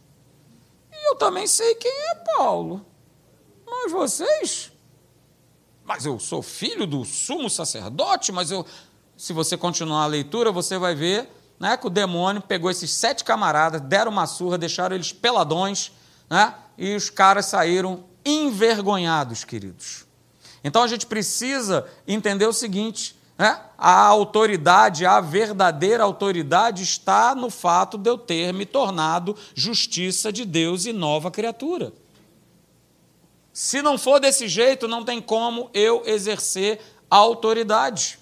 [0.94, 2.86] E eu também sei quem é Paulo.
[3.68, 4.72] Mas vocês
[5.84, 8.64] mas eu sou filho do sumo sacerdote, mas eu.
[9.18, 11.28] Se você continuar a leitura, você vai ver
[11.60, 15.92] né, que o demônio pegou esses sete camaradas, deram uma surra, deixaram eles peladões,
[16.30, 20.06] né, e os caras saíram envergonhados, queridos.
[20.64, 27.50] Então a gente precisa entender o seguinte: né, a autoridade, a verdadeira autoridade está no
[27.50, 31.94] fato de eu ter me tornado justiça de Deus e nova criatura.
[33.54, 38.19] Se não for desse jeito, não tem como eu exercer autoridade.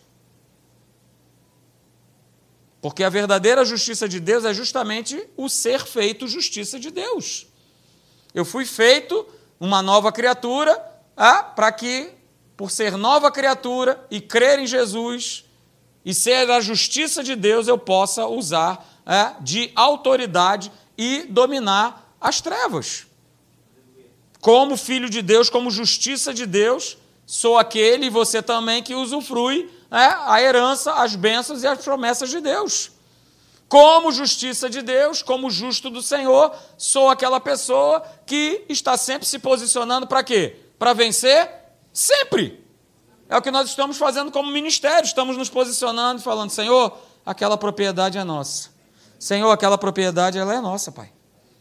[2.82, 7.48] Porque a verdadeira justiça de Deus é justamente o ser feito justiça de Deus.
[8.34, 9.26] Eu fui feito
[9.60, 10.80] uma nova criatura
[11.16, 12.12] ah, para que,
[12.56, 15.46] por ser nova criatura e crer em Jesus
[16.06, 22.42] e ser a justiça de Deus, eu possa usar ah, de autoridade e dominar as
[22.42, 23.08] trevas
[24.48, 29.70] como filho de Deus, como justiça de Deus, sou aquele e você também que usufrui
[29.90, 32.92] né, a herança, as bênçãos e as promessas de Deus.
[33.70, 39.40] Como justiça de Deus, como justo do Senhor, sou aquela pessoa que está sempre se
[39.40, 40.58] posicionando para quê?
[40.80, 41.50] Para vencer
[41.92, 42.66] sempre.
[43.28, 47.58] É o que nós estamos fazendo como ministério, estamos nos posicionando e falando: Senhor, aquela
[47.58, 48.70] propriedade é nossa.
[49.20, 51.12] Senhor, aquela propriedade ela é nossa, Pai.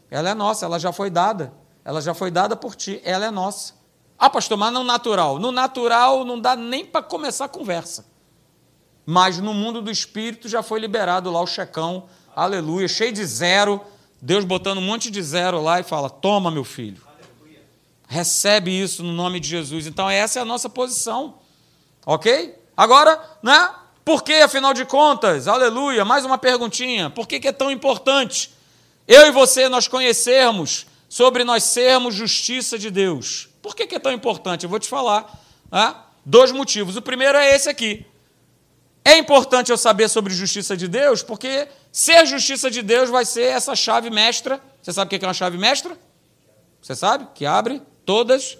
[0.09, 1.53] Ela é nossa, ela já foi dada.
[1.83, 3.73] Ela já foi dada por ti, ela é nossa.
[4.17, 5.39] Ah, pastor, mas não natural.
[5.39, 8.05] No natural não dá nem para começar a conversa.
[9.09, 13.79] Mas no mundo do espírito já foi liberado lá o checão, aleluia, cheio de zero.
[14.21, 17.01] Deus botando um monte de zero lá e fala: Toma, meu filho.
[18.09, 19.87] Recebe isso no nome de Jesus.
[19.87, 21.35] Então, essa é a nossa posição.
[22.05, 22.53] Ok?
[22.75, 23.73] Agora, né?
[24.03, 27.09] Por que, afinal de contas, aleluia, mais uma perguntinha.
[27.09, 28.51] Por que, que é tão importante
[29.07, 33.47] eu e você nós conhecermos sobre nós sermos justiça de Deus.
[33.61, 34.63] Por que, é tão importante?
[34.63, 35.41] Eu vou te falar
[35.71, 35.95] né?
[36.25, 36.97] dois motivos.
[36.97, 38.05] O primeiro é esse aqui.
[39.03, 43.43] É importante eu saber sobre justiça de Deus, porque ser justiça de Deus vai ser
[43.43, 44.61] essa chave mestra.
[44.81, 45.97] Você sabe o que é uma chave mestra?
[46.81, 47.27] Você sabe?
[47.33, 48.57] Que abre todas,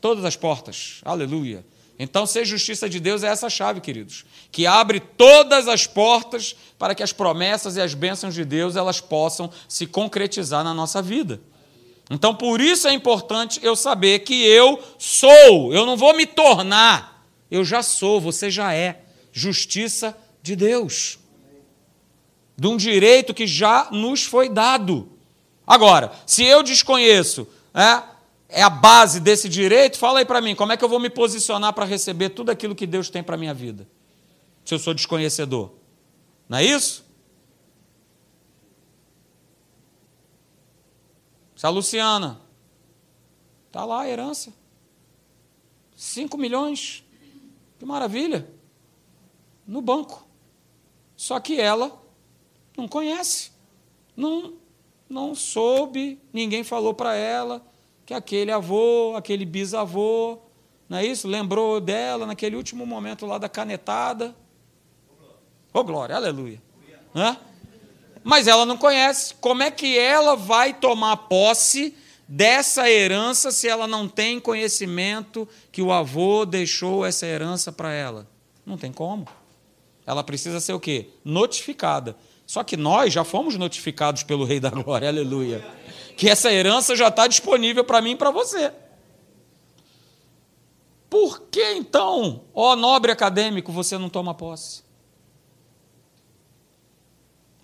[0.00, 1.00] todas as portas.
[1.04, 1.64] Aleluia.
[2.02, 6.94] Então, ser justiça de Deus é essa chave, queridos, que abre todas as portas para
[6.94, 11.42] que as promessas e as bênçãos de Deus elas possam se concretizar na nossa vida.
[12.10, 17.26] Então, por isso é importante eu saber que eu sou, eu não vou me tornar,
[17.50, 19.02] eu já sou, você já é.
[19.32, 21.18] Justiça de Deus.
[22.56, 25.08] De um direito que já nos foi dado.
[25.66, 28.02] Agora, se eu desconheço, é,
[28.48, 31.08] é a base desse direito, fala aí para mim, como é que eu vou me
[31.08, 33.88] posicionar para receber tudo aquilo que Deus tem para minha vida?
[34.64, 35.72] Se eu sou desconhecedor.
[36.48, 37.04] Não é isso?
[41.54, 42.40] Se a Luciana
[43.66, 44.52] está lá a herança.
[45.94, 47.04] 5 milhões.
[47.78, 48.50] Que maravilha.
[49.66, 50.26] No banco.
[51.16, 52.00] Só que ela
[52.76, 53.52] não conhece.
[54.16, 54.54] Não,
[55.08, 57.64] não soube, ninguém falou para ela
[58.04, 60.38] que aquele avô, aquele bisavô,
[60.88, 61.28] não é isso?
[61.28, 64.34] Lembrou dela naquele último momento lá da canetada.
[65.72, 66.60] Ô oh, glória, aleluia.
[67.14, 67.36] Né?
[68.22, 69.34] mas ela não conhece.
[69.40, 71.94] Como é que ela vai tomar posse
[72.28, 78.26] dessa herança se ela não tem conhecimento que o avô deixou essa herança para ela?
[78.64, 79.26] Não tem como.
[80.10, 81.10] Ela precisa ser o quê?
[81.24, 82.16] Notificada.
[82.44, 85.64] Só que nós já fomos notificados pelo Rei da Glória, aleluia.
[86.16, 88.72] Que essa herança já está disponível para mim e para você.
[91.08, 94.82] Por que então, ó nobre acadêmico, você não toma posse?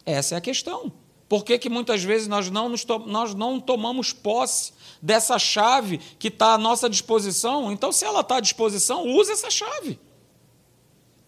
[0.04, 0.92] Essa é a questão.
[1.28, 5.98] Por que, que muitas vezes nós não, nos to nós não tomamos posse dessa chave
[6.16, 7.72] que está à nossa disposição?
[7.72, 9.98] Então, se ela está à disposição, use essa chave.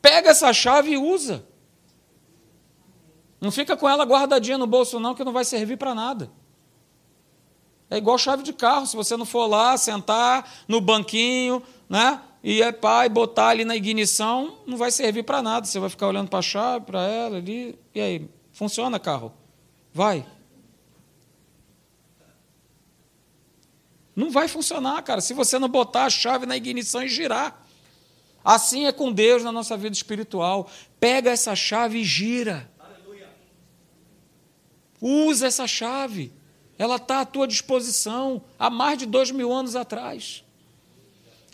[0.01, 1.45] Pega essa chave e usa.
[3.41, 6.31] Não fica com ela guardadinha no bolso, não, que não vai servir para nada.
[7.91, 8.87] É igual chave de carro.
[8.87, 12.21] Se você não for lá, sentar no banquinho, né?
[12.43, 15.67] E é pai botar ali na ignição, não vai servir para nada.
[15.67, 17.79] Você vai ficar olhando para a chave, para ela ali.
[17.95, 18.31] E aí?
[18.53, 19.33] Funciona carro?
[19.93, 20.27] Vai.
[24.15, 27.65] Não vai funcionar, cara, se você não botar a chave na ignição e girar.
[28.49, 30.71] Assim é com Deus na nossa vida espiritual.
[30.99, 32.67] Pega essa chave e gira.
[34.99, 36.33] Usa essa chave.
[36.79, 40.43] Ela está à tua disposição há mais de dois mil anos atrás.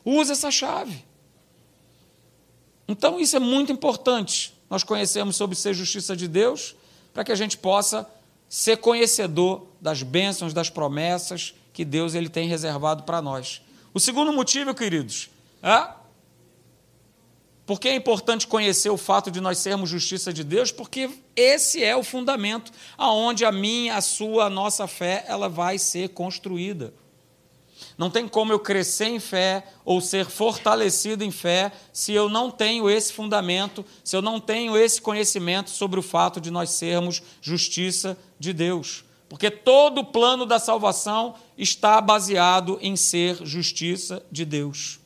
[0.05, 1.05] Usa essa chave.
[2.87, 4.55] Então, isso é muito importante.
[4.71, 6.77] Nós conhecemos sobre ser justiça de Deus,
[7.13, 8.09] para que a gente possa
[8.49, 13.63] ser conhecedor das bênçãos, das promessas que Deus ele tem reservado para nós.
[13.93, 15.29] O segundo motivo, queridos,
[15.61, 16.04] é
[17.67, 21.97] porque é importante conhecer o fato de nós sermos justiça de Deus, porque esse é
[21.97, 26.93] o fundamento aonde a minha, a sua, a nossa fé, ela vai ser construída.
[27.97, 32.51] Não tem como eu crescer em fé ou ser fortalecido em fé se eu não
[32.51, 37.23] tenho esse fundamento, se eu não tenho esse conhecimento sobre o fato de nós sermos
[37.41, 39.05] justiça de Deus.
[39.29, 45.01] Porque todo o plano da salvação está baseado em ser justiça de Deus.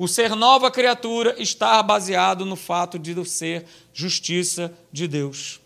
[0.00, 5.60] O ser nova criatura está baseado no fato de ser justiça de Deus.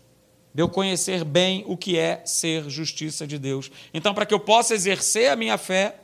[0.53, 3.71] De eu conhecer bem o que é ser justiça de Deus.
[3.93, 5.95] Então, para que eu possa exercer a minha fé,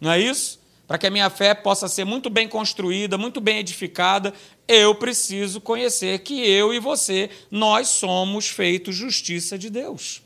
[0.00, 0.58] não é isso?
[0.84, 4.34] Para que a minha fé possa ser muito bem construída, muito bem edificada,
[4.66, 10.22] eu preciso conhecer que eu e você, nós somos feitos justiça de Deus.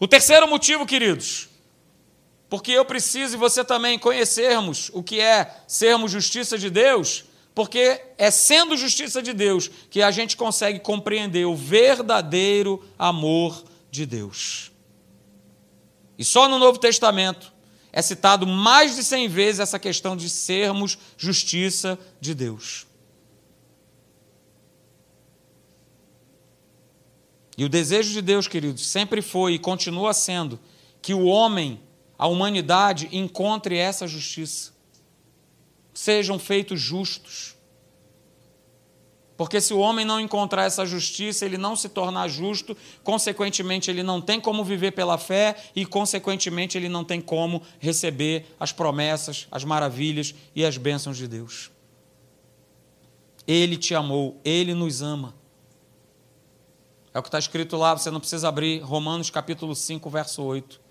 [0.00, 1.50] O terceiro motivo, queridos,
[2.48, 8.00] porque eu preciso e você também conhecermos o que é sermos justiça de Deus, porque
[8.16, 14.70] é sendo justiça de Deus que a gente consegue compreender o verdadeiro amor de Deus.
[16.16, 17.52] E só no Novo Testamento
[17.92, 22.86] é citado mais de cem vezes essa questão de sermos justiça de Deus.
[27.56, 30.60] E o desejo de Deus, queridos, sempre foi e continua sendo
[31.02, 31.80] que o homem,
[32.18, 34.72] a humanidade, encontre essa justiça.
[35.94, 37.56] Sejam feitos justos.
[39.36, 44.02] Porque se o homem não encontrar essa justiça, ele não se tornar justo, consequentemente, ele
[44.02, 49.46] não tem como viver pela fé e, consequentemente, ele não tem como receber as promessas,
[49.48, 51.70] as maravilhas e as bênçãos de Deus.
[53.46, 55.36] Ele te amou, ele nos ama.
[57.14, 60.87] É o que está escrito lá, você não precisa abrir, Romanos capítulo 5, verso 8.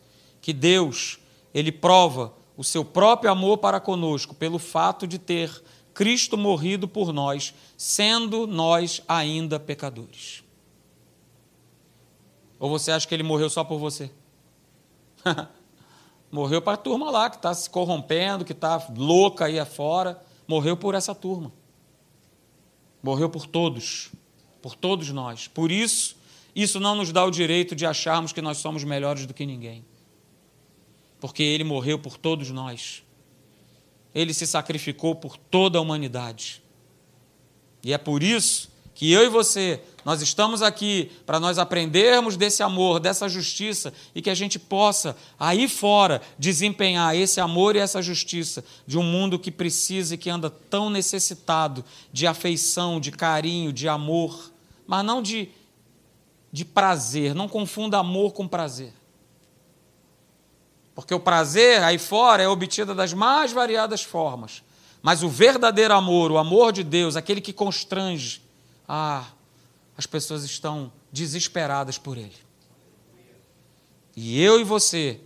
[0.48, 1.20] Que Deus,
[1.54, 5.62] Ele prova o seu próprio amor para conosco pelo fato de ter
[5.94, 10.46] Cristo morrido por nós, sendo nós ainda pecadores.
[12.58, 14.10] Ou você acha que ele morreu só por você?
[16.32, 20.24] morreu para a turma lá, que está se corrompendo, que está louca aí afora.
[20.48, 21.52] Morreu por essa turma.
[23.04, 24.12] Morreu por todos
[24.62, 25.46] por todos nós.
[25.50, 26.16] Por isso,
[26.56, 29.86] isso não nos dá o direito de acharmos que nós somos melhores do que ninguém.
[31.20, 33.04] Porque ele morreu por todos nós.
[34.14, 36.62] Ele se sacrificou por toda a humanidade.
[37.84, 42.64] E é por isso que eu e você, nós estamos aqui para nós aprendermos desse
[42.64, 48.02] amor, dessa justiça e que a gente possa, aí fora, desempenhar esse amor e essa
[48.02, 53.72] justiça de um mundo que precisa e que anda tão necessitado de afeição, de carinho,
[53.72, 54.52] de amor,
[54.88, 55.50] mas não de,
[56.52, 57.36] de prazer.
[57.36, 58.92] Não confunda amor com prazer.
[60.98, 64.64] Porque o prazer aí fora é obtido das mais variadas formas.
[65.00, 68.42] Mas o verdadeiro amor, o amor de Deus, aquele que constrange,
[68.88, 69.24] ah,
[69.96, 72.36] as pessoas estão desesperadas por ele.
[74.16, 75.22] E eu e você,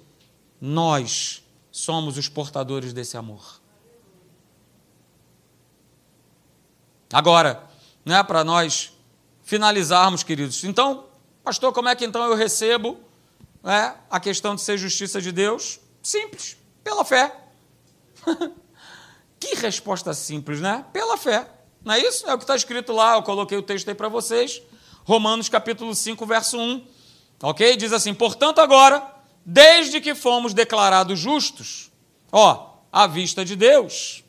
[0.60, 3.62] nós somos os portadores desse amor.
[7.14, 7.64] Agora,
[8.04, 8.92] não é para nós
[9.42, 10.66] finalizarmos, queridos.
[10.66, 11.06] Então,
[11.46, 13.00] pastor, como é que então eu recebo
[13.64, 15.80] né, a questão de ser justiça de Deus?
[16.02, 17.36] Simples, pela fé.
[19.40, 20.86] que resposta simples, né?
[20.94, 21.48] Pela fé.
[21.84, 22.28] Não é isso?
[22.30, 24.62] É o que está escrito lá, eu coloquei o texto aí para vocês.
[25.04, 26.86] Romanos capítulo 5, verso 1.
[27.44, 27.76] Ok?
[27.76, 29.04] Diz assim: Portanto, agora,
[29.46, 31.92] desde que fomos declarados justos,
[32.32, 34.24] ó, à vista de Deus,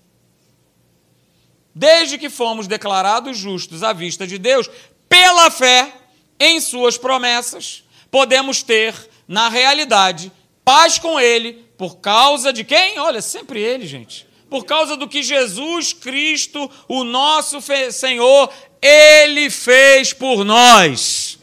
[1.74, 4.70] desde que fomos declarados justos à vista de Deus,
[5.08, 5.92] pela fé
[6.38, 8.94] em Suas promessas, podemos ter,
[9.26, 10.32] na realidade,
[10.64, 12.98] paz com Ele, por causa de quem?
[12.98, 14.26] Olha, sempre Ele, gente.
[14.48, 17.58] Por causa do que Jesus Cristo, o nosso
[17.90, 21.38] Senhor, Ele fez por nós.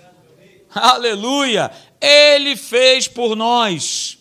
[0.73, 1.71] Aleluia!
[1.99, 4.17] Ele fez por nós.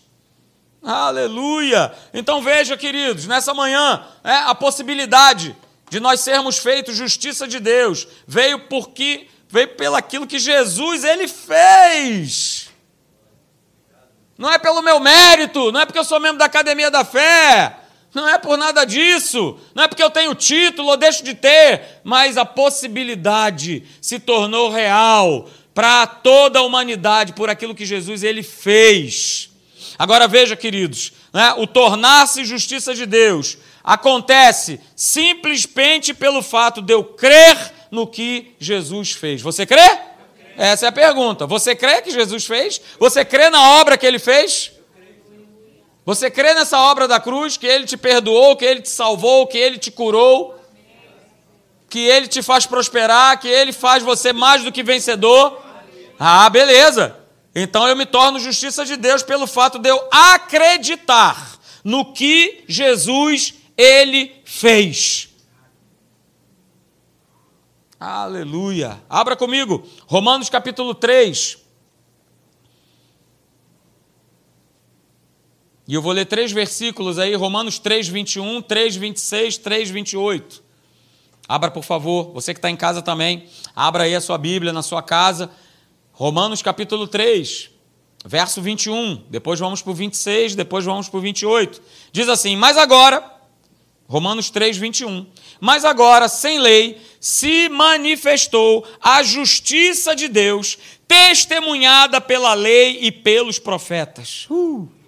[0.83, 1.93] Aleluia!
[2.13, 5.55] Então veja, queridos, nessa manhã, é, a possibilidade
[5.89, 12.68] de nós sermos feitos justiça de Deus veio porque veio pelaquilo que Jesus ele fez.
[14.39, 17.75] Não é pelo meu mérito, não é porque eu sou membro da academia da fé,
[18.13, 21.99] não é por nada disso, não é porque eu tenho título ou deixo de ter,
[22.05, 28.41] mas a possibilidade se tornou real para toda a humanidade por aquilo que Jesus ele
[28.41, 29.49] fez.
[29.97, 37.03] Agora veja, queridos, né, o tornar-se justiça de Deus acontece simplesmente pelo fato de eu
[37.03, 39.41] crer no que Jesus fez.
[39.41, 40.08] Você crê?
[40.59, 41.47] Essa é a pergunta.
[41.47, 42.81] Você crê que Jesus fez?
[42.99, 44.73] Você crê na obra que ele fez?
[46.05, 49.57] Você crê nessa obra da cruz, que ele te perdoou, que ele te salvou, que
[49.57, 50.59] ele te curou,
[51.89, 55.63] que ele te faz prosperar, que ele faz você mais do que vencedor?
[56.19, 57.15] Ah, beleza.
[57.55, 63.53] Então eu me torno justiça de Deus pelo fato de eu acreditar no que Jesus
[63.77, 65.28] ele fez.
[67.99, 69.01] Aleluia.
[69.09, 71.57] Abra comigo, Romanos capítulo 3.
[75.85, 80.63] E eu vou ler três versículos aí, Romanos 3, 21, 3, 26, 3, 28.
[81.45, 84.83] Abra, por favor, você que está em casa também, abra aí a sua Bíblia na
[84.83, 85.49] sua casa.
[86.13, 87.69] Romanos capítulo 3,
[88.23, 89.25] verso 21.
[89.29, 91.81] Depois vamos para o 26, depois vamos para o 28.
[92.13, 93.39] Diz assim: Mas agora,
[94.07, 95.25] Romanos 3, 21.
[95.59, 103.59] Mas agora, sem lei, se manifestou a justiça de Deus, testemunhada pela lei e pelos
[103.59, 104.45] profetas.
[104.49, 104.99] Uh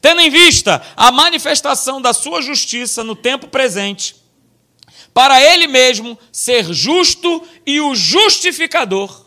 [0.00, 4.16] tendo em vista a manifestação da sua justiça no tempo presente,
[5.12, 9.26] para ele mesmo ser justo e o justificador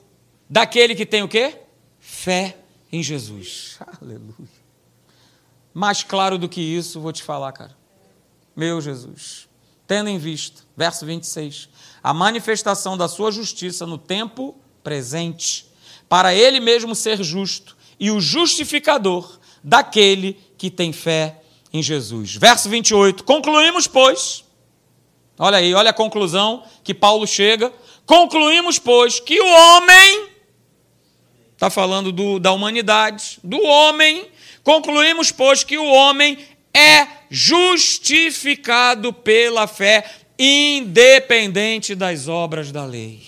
[0.49, 1.59] daquele que tem o quê?
[1.99, 2.57] Fé
[2.91, 3.77] em Jesus.
[4.01, 4.33] Aleluia.
[5.73, 7.75] Mais claro do que isso, vou te falar, cara.
[8.55, 9.47] Meu Jesus.
[9.93, 11.69] Tendo em vista, verso 26,
[12.01, 15.67] a manifestação da sua justiça no tempo presente,
[16.09, 22.33] para ele mesmo ser justo e o justificador daquele que tem fé em Jesus.
[22.37, 23.23] Verso 28.
[23.23, 24.43] Concluímos, pois,
[25.37, 27.71] olha aí, olha a conclusão que Paulo chega.
[28.03, 30.29] Concluímos, pois, que o homem,
[31.53, 34.27] está falando do, da humanidade, do homem,
[34.63, 36.39] concluímos, pois, que o homem
[36.75, 43.23] é justificado pela fé, independente das obras da lei.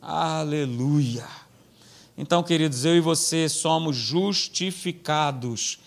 [0.00, 1.26] Aleluia.
[2.16, 5.78] Então, queridos, eu e você somos justificados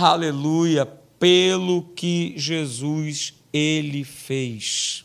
[0.00, 0.86] aleluia,
[1.18, 5.04] pelo que Jesus ele fez.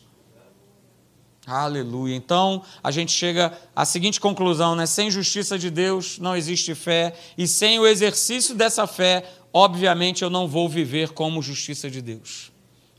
[1.46, 2.14] Aleluia.
[2.14, 4.84] Então, a gente chega à seguinte conclusão, né?
[4.84, 9.24] Sem justiça de Deus não existe fé, e sem o exercício dessa fé,
[9.58, 12.52] obviamente eu não vou viver como justiça de Deus.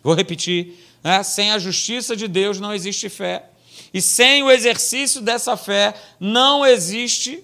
[0.03, 1.23] Vou repetir, né?
[1.23, 3.49] Sem a justiça de Deus não existe fé,
[3.93, 7.43] e sem o exercício dessa fé não existe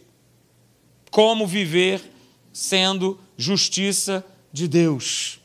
[1.09, 2.01] como viver
[2.51, 5.39] sendo justiça de Deus.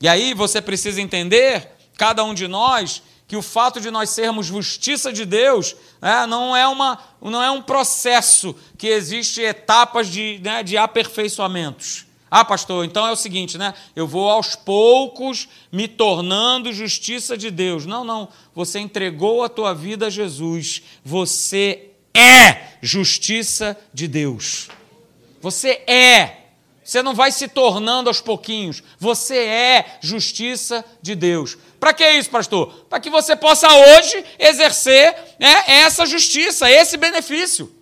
[0.00, 4.46] E aí você precisa entender, cada um de nós, que o fato de nós sermos
[4.46, 10.40] justiça de Deus né, não, é uma, não é um processo que existe etapas de,
[10.42, 12.06] né, de aperfeiçoamentos.
[12.36, 13.72] Ah, pastor, então é o seguinte, né?
[13.94, 17.86] Eu vou aos poucos me tornando justiça de Deus.
[17.86, 18.28] Não, não.
[18.52, 20.82] Você entregou a tua vida a Jesus.
[21.04, 24.66] Você é justiça de Deus.
[25.40, 26.38] Você é
[26.82, 28.82] você não vai se tornando aos pouquinhos.
[28.98, 31.56] Você é justiça de Deus.
[31.78, 32.84] Para que isso, pastor?
[32.90, 37.72] Para que você possa hoje exercer né, essa justiça, esse benefício.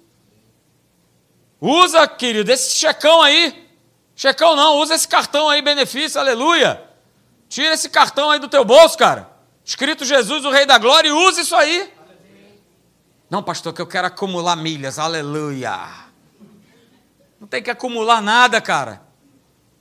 [1.59, 3.62] Usa, querido, esse checão aí.
[4.23, 6.81] Checão não, usa esse cartão aí, benefício, aleluia.
[7.49, 9.29] Tira esse cartão aí do teu bolso, cara.
[9.65, 11.93] Escrito Jesus, o Rei da Glória, e usa isso aí.
[13.29, 15.77] Não, pastor, que eu quero acumular milhas, aleluia.
[17.41, 19.03] Não tem que acumular nada, cara.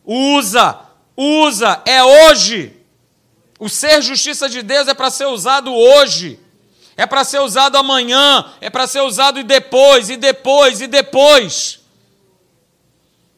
[0.03, 0.79] Usa,
[1.15, 2.75] usa, é hoje.
[3.59, 6.39] O ser justiça de Deus é para ser usado hoje.
[6.97, 11.80] É para ser usado amanhã, é para ser usado e depois, e depois, e depois.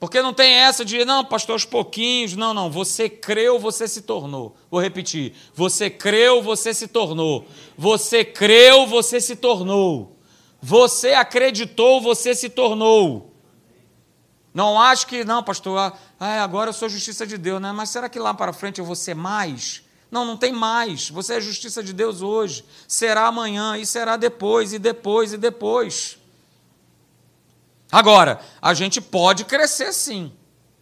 [0.04, 2.36] Porque não tem essa de, não, pastor, aos pouquinhos.
[2.36, 2.70] Não, não.
[2.70, 4.54] Você creu, você se tornou.
[4.70, 5.34] Vou repetir.
[5.56, 7.48] Você creu, você se tornou.
[7.78, 10.18] Você creu, você se tornou.
[10.62, 13.34] Você acreditou, você se tornou.
[14.54, 17.72] Não acho que, não, pastor, ah, agora eu sou justiça de Deus, né?
[17.72, 19.84] Mas será que lá para frente eu vou ser mais?
[20.12, 21.10] Não, não tem mais.
[21.12, 22.66] Você é justiça de Deus hoje.
[22.90, 26.18] Será amanhã, e será depois, e depois, e depois.
[27.94, 30.34] Agora, a gente pode crescer sim.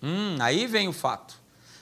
[0.01, 1.35] Hum, aí vem o fato.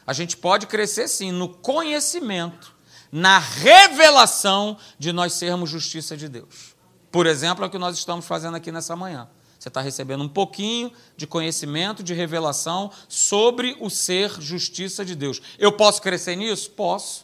[0.08, 2.76] A gente pode crescer sim no conhecimento,
[3.12, 6.76] na revelação de nós sermos justiça de Deus.
[7.12, 9.30] Por exemplo, é o que nós estamos fazendo aqui nessa manhã.
[9.60, 15.40] Você está recebendo um pouquinho de conhecimento, de revelação sobre o ser justiça de Deus.
[15.60, 16.72] Eu posso crescer nisso?
[16.72, 17.24] Posso.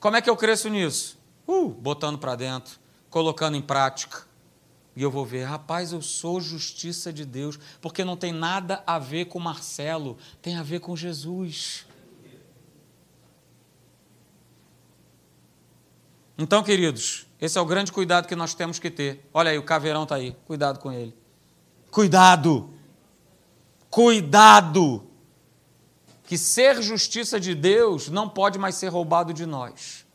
[0.00, 1.18] Como é que eu cresço nisso?
[1.46, 4.27] Uh, botando para dentro, colocando em prática.
[4.98, 8.98] E eu vou ver, rapaz, eu sou justiça de Deus, porque não tem nada a
[8.98, 11.86] ver com Marcelo, tem a ver com Jesus.
[16.36, 19.24] Então, queridos, esse é o grande cuidado que nós temos que ter.
[19.32, 20.36] Olha aí, o caveirão está aí.
[20.44, 21.16] Cuidado com ele.
[21.92, 22.68] Cuidado!
[23.88, 25.06] Cuidado!
[26.24, 30.07] Que ser justiça de Deus não pode mais ser roubado de nós.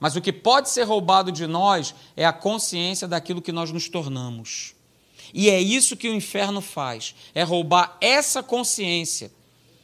[0.00, 3.86] Mas o que pode ser roubado de nós é a consciência daquilo que nós nos
[3.86, 4.74] tornamos.
[5.34, 9.30] E é isso que o inferno faz: é roubar essa consciência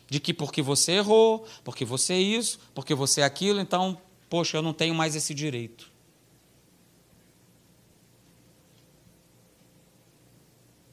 [0.09, 3.99] de que porque você errou, porque você é isso, porque você é aquilo, então,
[4.31, 5.93] poxa, eu não tenho mais esse direito.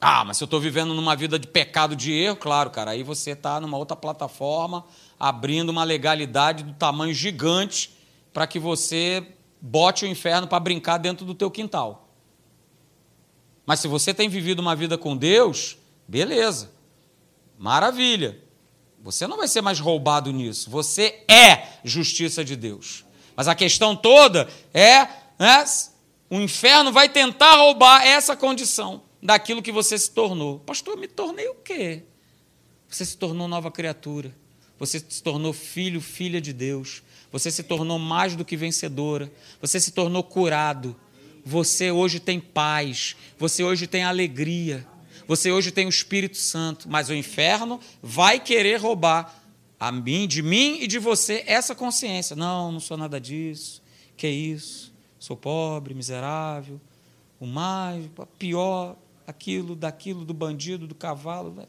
[0.00, 3.02] Ah, mas se eu estou vivendo numa vida de pecado, de erro, claro, cara, aí
[3.02, 4.84] você está numa outra plataforma,
[5.18, 7.90] abrindo uma legalidade do tamanho gigante
[8.34, 9.24] para que você
[9.60, 12.10] bote o inferno para brincar dentro do teu quintal.
[13.64, 16.72] Mas se você tem vivido uma vida com Deus, beleza,
[17.56, 18.42] maravilha.
[19.00, 20.68] Você não vai ser mais roubado nisso.
[20.68, 23.04] Você é justiça de Deus.
[23.36, 25.06] Mas a questão toda é,
[25.38, 25.64] né,
[26.28, 30.58] o inferno vai tentar roubar essa condição daquilo que você se tornou.
[30.58, 32.02] Pastor, me tornei o quê?
[32.88, 34.34] Você se tornou nova criatura.
[34.78, 37.03] Você se tornou filho, filha de Deus.
[37.34, 39.28] Você se tornou mais do que vencedora.
[39.60, 40.94] Você se tornou curado.
[41.44, 43.16] Você hoje tem paz.
[43.36, 44.86] Você hoje tem alegria.
[45.26, 46.88] Você hoje tem o Espírito Santo.
[46.88, 49.34] Mas o inferno vai querer roubar
[49.80, 52.36] a mim, de mim e de você essa consciência.
[52.36, 53.82] Não, não sou nada disso.
[54.16, 54.94] Que isso?
[55.18, 56.80] Sou pobre, miserável,
[57.40, 58.08] o mais,
[58.38, 58.94] pior
[59.26, 61.52] aquilo, daquilo, do bandido, do cavalo.
[61.52, 61.66] Né?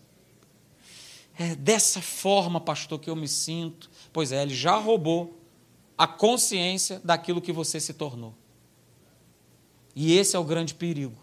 [1.39, 3.89] É dessa forma, pastor, que eu me sinto.
[4.13, 5.41] Pois é, ele já roubou
[5.97, 8.35] a consciência daquilo que você se tornou.
[9.95, 11.17] E esse é o grande perigo.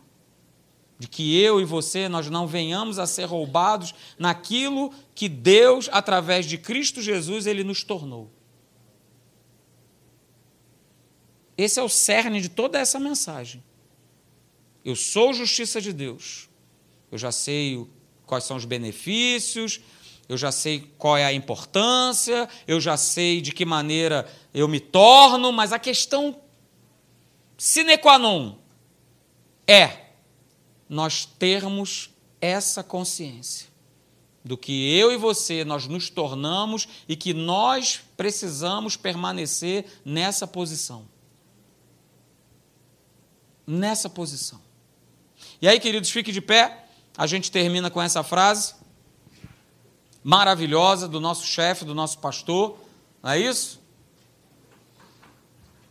[0.99, 6.47] De que eu e você, nós não venhamos a ser roubados naquilo que Deus, através
[6.47, 8.31] de Cristo Jesus, ele nos tornou.
[11.59, 13.62] Esse é o cerne de toda essa mensagem.
[14.85, 16.49] Eu sou justiça de Deus.
[17.11, 17.87] Eu já sei
[18.25, 19.81] quais são os benefícios,
[20.29, 24.81] eu já sei qual é a importância, eu já sei de que maneira eu me
[24.81, 26.41] torno, mas a questão
[27.59, 28.57] sine qua non
[29.66, 30.07] é
[30.89, 32.11] nós termos
[32.41, 33.68] essa consciência
[34.45, 41.07] do que eu e você nós nos tornamos e que nós precisamos permanecer nessa posição.
[43.66, 44.61] Nessa posição.
[45.61, 46.87] E aí, queridos, fique de pé.
[47.16, 48.75] A gente termina com essa frase
[50.23, 52.79] maravilhosa do nosso chefe, do nosso pastor.
[53.23, 53.81] Não é isso?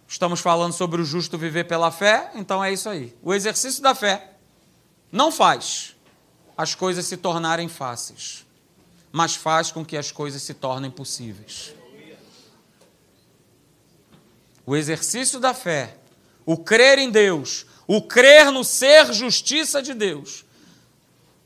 [0.07, 3.15] Estamos falando sobre o justo viver pela fé, então é isso aí.
[3.21, 4.33] O exercício da fé
[5.11, 5.95] não faz
[6.57, 8.45] as coisas se tornarem fáceis,
[9.11, 11.73] mas faz com que as coisas se tornem possíveis.
[14.65, 15.97] O exercício da fé,
[16.45, 20.45] o crer em Deus, o crer no ser justiça de Deus.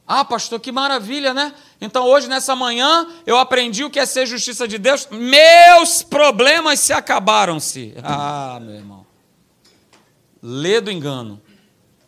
[0.07, 1.53] Ah, pastor, que maravilha, né?
[1.81, 5.07] Então hoje, nessa manhã, eu aprendi o que é ser justiça de Deus.
[5.09, 7.95] Meus problemas se acabaram-se.
[8.03, 9.05] Ah, meu irmão.
[10.41, 11.41] Lê do engano.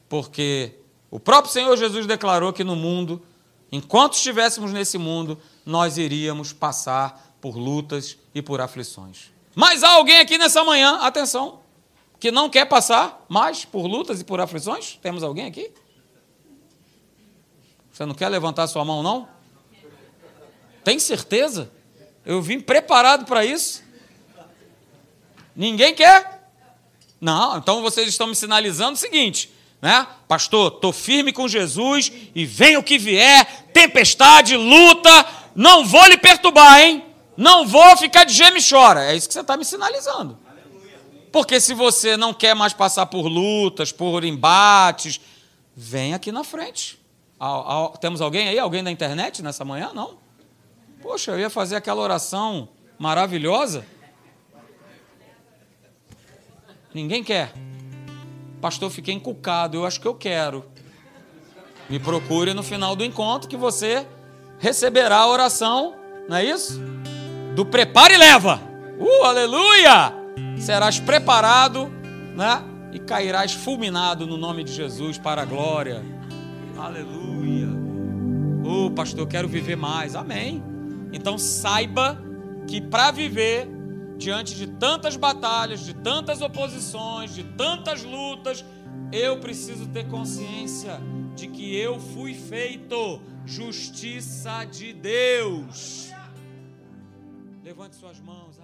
[0.07, 0.75] Porque
[1.09, 3.21] o próprio Senhor Jesus declarou que no mundo,
[3.71, 9.31] enquanto estivéssemos nesse mundo, nós iríamos passar por lutas e por aflições.
[9.55, 11.61] Mas há alguém aqui nessa manhã, atenção,
[12.19, 14.99] que não quer passar mais por lutas e por aflições?
[15.01, 15.71] Temos alguém aqui?
[17.97, 19.27] Você não quer levantar sua mão, não?
[20.83, 21.71] Tem certeza?
[22.23, 23.81] Eu vim preparado para isso.
[25.55, 26.47] Ninguém quer?
[27.19, 30.05] Não, então vocês estão me sinalizando o seguinte, né?
[30.27, 35.09] Pastor, estou firme com Jesus e vem o que vier, tempestade, luta,
[35.55, 37.03] não vou lhe perturbar, hein?
[37.35, 39.05] Não vou ficar de geme e chora.
[39.05, 40.37] É isso que você está me sinalizando.
[41.31, 45.19] Porque se você não quer mais passar por lutas, por embates,
[45.75, 47.06] vem aqui na frente.
[48.01, 48.59] Temos alguém aí?
[48.59, 49.91] Alguém da internet nessa manhã?
[49.93, 50.17] Não?
[51.01, 53.85] Poxa, eu ia fazer aquela oração maravilhosa.
[56.93, 57.53] Ninguém quer.
[58.59, 59.77] Pastor, fiquei encucado.
[59.77, 60.65] Eu acho que eu quero.
[61.89, 64.05] Me procure no final do encontro que você
[64.59, 65.95] receberá a oração,
[66.27, 66.81] não é isso?
[67.55, 68.59] Do prepara e leva.
[68.99, 70.13] Uh, aleluia!
[70.59, 71.87] Serás preparado,
[72.35, 72.63] né?
[72.91, 76.03] E cairás fulminado no nome de Jesus para a glória.
[76.77, 77.67] Aleluia.
[78.63, 80.15] Oh, pastor, eu quero viver mais.
[80.15, 80.63] Amém.
[81.11, 82.21] Então saiba
[82.67, 83.67] que para viver
[84.17, 88.63] diante de tantas batalhas, de tantas oposições, de tantas lutas,
[89.11, 90.99] eu preciso ter consciência
[91.35, 96.11] de que eu fui feito justiça de Deus.
[97.63, 98.59] Levante suas mãos.